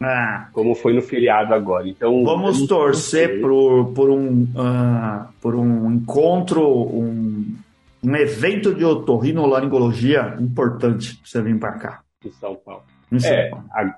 [0.00, 0.48] Ah.
[0.52, 1.86] Como foi no feriado agora.
[1.86, 7.54] Então vamos torcer por, por um uh, por um encontro, um,
[8.02, 12.00] um evento de otorrinolaringologia importante para você vir para cá.
[12.24, 12.82] Em São Paulo.
[13.24, 13.50] É,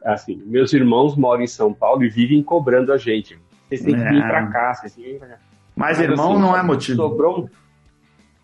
[0.04, 3.38] assim, meus irmãos moram em São Paulo e vivem cobrando a gente.
[3.68, 4.46] Vocês têm que vir para é.
[4.50, 5.38] cá, vocês têm que vir pra cá.
[5.76, 6.96] Mas, Mas irmão assim, não é motivo.
[6.96, 7.50] Sobrou,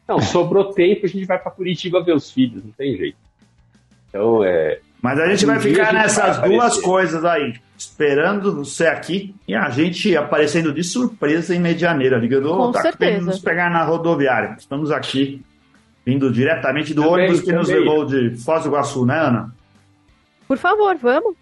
[0.07, 3.17] não, sobrou tempo, a gente vai para Curitiba ver os filhos, não tem jeito.
[4.09, 9.35] Então, é, Mas a gente um vai ficar nessas duas coisas aí, esperando você aqui
[9.47, 13.25] e a gente aparecendo de surpresa em Medianeira, ligando, Com tá certeza.
[13.25, 14.57] nos pegar na rodoviária.
[14.59, 15.43] Estamos aqui,
[16.07, 17.61] vindo diretamente do também, ônibus que também.
[17.61, 19.58] nos levou de Foz do Iguaçu, né, Ana?
[20.49, 21.37] Por favor, vamos.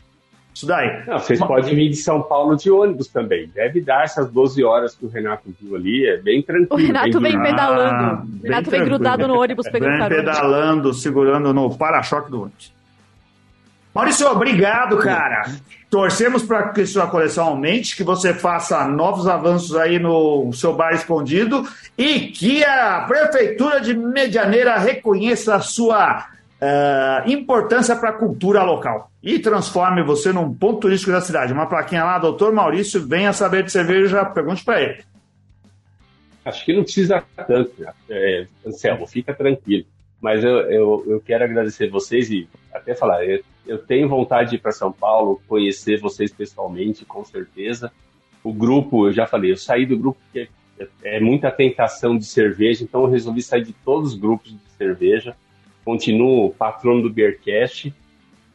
[0.53, 1.05] Isso daí.
[1.07, 1.49] Não, vocês Uma...
[1.49, 3.47] podem vir de São Paulo de ônibus também.
[3.55, 6.69] Deve dar essas 12 horas que o Renato viu ali, é bem tranquilo.
[6.73, 8.05] O Renato vem pedalando.
[8.05, 10.17] Ah, o Renato vem grudado no ônibus pegando carona.
[10.17, 12.73] pedalando, segurando no para-choque do ônibus.
[13.95, 15.45] Maurício, obrigado, cara.
[15.91, 20.95] Torcemos para que sua coleção aumente, que você faça novos avanços aí no seu bar
[20.95, 26.27] escondido e que a Prefeitura de Medianeira reconheça a sua
[26.61, 31.53] uh, importância para a cultura local e transforme você num ponto turístico da cidade.
[31.53, 35.05] Uma plaquinha lá, doutor Maurício, venha saber de cerveja, pergunte para ele.
[36.45, 37.93] Acho que não precisa tanto, né?
[38.09, 39.85] é, Anselmo, fica tranquilo.
[40.21, 44.57] Mas eu, eu, eu, quero agradecer vocês e até falar, eu, eu tenho vontade de
[44.57, 47.93] ir para São Paulo, conhecer vocês pessoalmente, com certeza.
[48.43, 50.49] O grupo, eu já falei, eu saí do grupo porque
[50.79, 54.71] é, é muita tentação de cerveja, então eu resolvi sair de todos os grupos de
[54.79, 55.37] cerveja
[55.87, 57.95] continuo patrono do Beercast.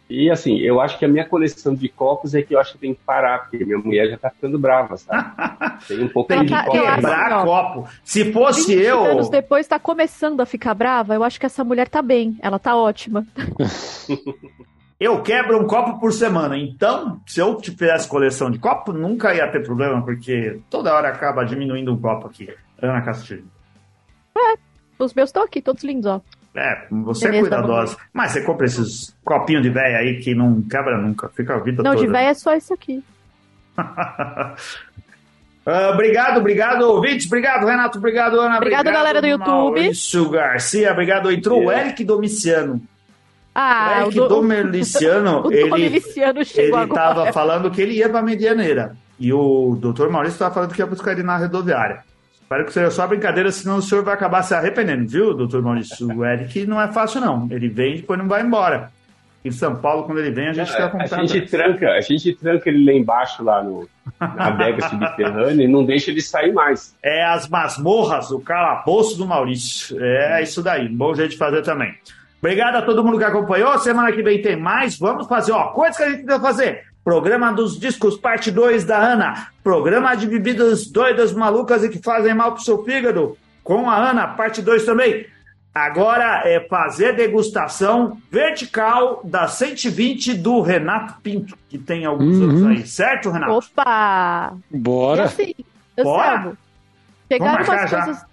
[0.10, 2.80] E assim, eu acho que a minha coleção de copos é que eu acho que
[2.80, 5.32] tem que parar, porque minha mulher já tá ficando brava, sabe?
[5.88, 7.88] Tem um pouco de tá, quebrar copo.
[8.04, 9.06] Se fosse eu.
[9.06, 12.60] anos depois tá começando a ficar brava, eu acho que essa mulher tá bem, ela
[12.60, 13.26] tá ótima.
[15.00, 19.50] eu quebro um copo por semana, então, se eu tivesse coleção de copo, nunca ia
[19.50, 22.54] ter problema, porque toda hora acaba diminuindo um copo aqui.
[22.82, 23.46] Ana Castilho.
[24.38, 24.58] É,
[25.00, 26.22] os meus estão aqui, todos lindos, ó.
[26.54, 27.96] É, você é cuidadosa.
[28.12, 31.82] Mas você compra esses copinhos de véia aí que não quebra nunca, fica a vida
[31.82, 31.96] não, toda.
[31.96, 33.02] Não, de véia é só isso aqui.
[33.78, 34.54] uh,
[35.94, 37.26] obrigado, obrigado, ouvintes.
[37.28, 37.98] Obrigado, Renato.
[37.98, 38.58] Obrigado, Ana.
[38.58, 39.80] Obrigado, obrigado galera do YouTube.
[39.80, 40.92] Maurício Garcia.
[40.92, 41.32] Obrigado.
[41.32, 42.82] Entrou o Eric Domiciano.
[43.56, 44.30] Ah, o Eric o do...
[44.30, 48.96] Domiciano, o ele, ele estava falando que ele ia para Medianeira.
[49.18, 52.04] E o doutor Maurício estava falando que ia buscar ele na rodoviária.
[52.52, 56.06] Espero que seja só brincadeira, senão o senhor vai acabar se arrependendo, viu, doutor Maurício?
[56.14, 57.48] O Eric não é fácil, não.
[57.50, 58.92] Ele vem e depois não vai embora.
[59.46, 62.34] Em São Paulo, quando ele vem, a gente fica com a gente tranca A gente
[62.36, 63.88] tranca ele lá embaixo, lá no,
[64.20, 66.94] na adega subterrânea, e não deixa ele sair mais.
[67.02, 69.98] É as masmorras, o calabouço do Maurício.
[70.04, 70.90] É isso daí.
[70.90, 71.96] Bom jeito de fazer também.
[72.40, 73.80] Obrigado a todo mundo que acompanhou.
[73.80, 75.00] Semana que vem tem mais.
[75.00, 76.91] Vamos fazer, ó, coisas que a gente precisa fazer.
[77.04, 79.48] Programa dos Discos, parte 2 da Ana.
[79.64, 83.38] Programa de bebidas doidas, malucas e que fazem mal pro seu fígado.
[83.64, 85.26] Com a Ana, parte 2 também.
[85.74, 92.50] Agora é fazer degustação vertical da 120 do Renato Pinto, que tem alguns uhum.
[92.50, 93.54] anos aí, certo, Renato?
[93.54, 94.54] Opa!
[94.70, 95.22] Bora!
[95.22, 95.56] E assim,
[96.04, 96.58] Bora?
[97.32, 98.26] Chegaram umas, coisas,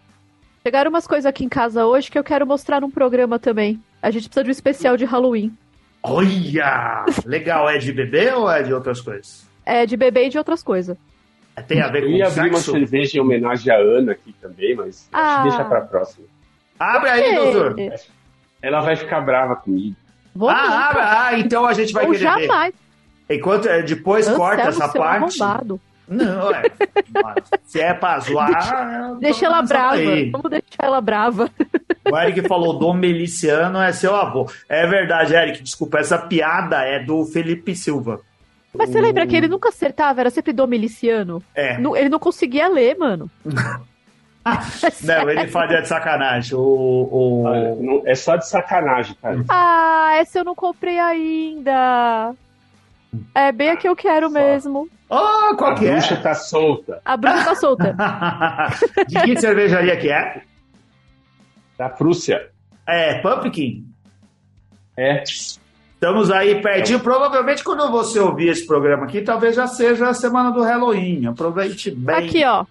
[0.65, 3.81] chegaram umas coisas aqui em casa hoje que eu quero mostrar num programa também.
[4.03, 5.57] A gente precisa de um especial de Halloween.
[6.09, 7.05] Olha!
[7.25, 9.47] Legal, é de bebê ou é de outras coisas?
[9.65, 10.97] É de bebê e de outras coisas.
[11.55, 14.35] É, tem a ver com Eu ia abrir uma cerveja em homenagem à Ana aqui
[14.41, 15.43] também, mas ah.
[15.43, 16.27] deixa pra próxima.
[16.79, 17.77] Abre aí, doutor.
[18.63, 19.97] Ela vai ficar brava comigo.
[20.35, 22.75] Vou ah, abre, ah, então a gente vai Ou querer jamais.
[23.29, 23.37] ver.
[23.37, 25.43] Enquanto, é, depois corta essa parte.
[25.43, 25.81] Arrombado.
[26.09, 26.63] Não, é.
[27.65, 29.17] Se é pra zoar.
[29.21, 29.97] Deixa ela brava.
[29.97, 30.31] Aí.
[30.31, 31.51] Vamos deixar ela brava.
[32.11, 34.51] O Eric falou Dom Meliciano é seu avô.
[34.69, 38.21] É verdade, Eric, desculpa, essa piada é do Felipe Silva.
[38.75, 41.43] Mas você lembra que ele nunca acertava, era sempre Dom Meliciano?
[41.55, 41.75] É.
[41.75, 43.31] Ele não conseguia ler, mano.
[45.05, 46.57] não, ele fazia de sacanagem.
[46.57, 48.03] O, o...
[48.07, 49.45] É só de sacanagem, cara.
[49.49, 52.35] Ah, essa eu não comprei ainda.
[53.35, 54.33] É bem a que eu quero só.
[54.33, 54.89] mesmo.
[55.11, 55.91] Oh, qual a que é?
[55.91, 57.01] A bruxa tá solta.
[57.05, 57.97] A bruxa tá solta.
[59.09, 60.43] de que cervejaria que é?
[61.79, 62.51] Da Prússia.
[62.87, 63.87] É, Pumpkin?
[64.97, 65.23] É.
[65.23, 67.01] Estamos aí pertinho.
[67.01, 71.27] Provavelmente quando você ouvir esse programa aqui, talvez já seja a semana do Halloween.
[71.27, 72.17] Aproveite bem.
[72.17, 72.65] Aqui, ó.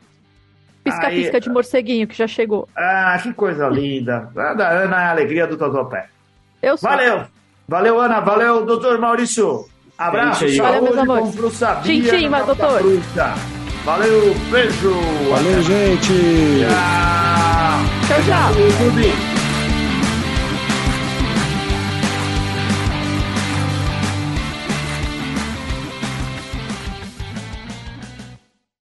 [0.83, 2.67] Pisca-pisca de morceguinho que já chegou.
[2.75, 4.31] Ah, que coisa linda.
[4.35, 6.07] A da Ana é a alegria do Totopé.
[6.61, 6.89] Eu sou.
[6.89, 7.25] Valeu.
[7.67, 8.19] Valeu, Ana.
[8.21, 9.65] Valeu, doutor Maurício.
[9.97, 11.35] Abraço, Valeu, saúde, meus amores.
[11.83, 12.81] Tchim, tchim, doutor.
[13.83, 14.93] Valeu, beijo.
[15.29, 16.65] Valeu, gente.
[16.67, 18.07] Tchau.
[18.07, 19.36] Tchau, tchau.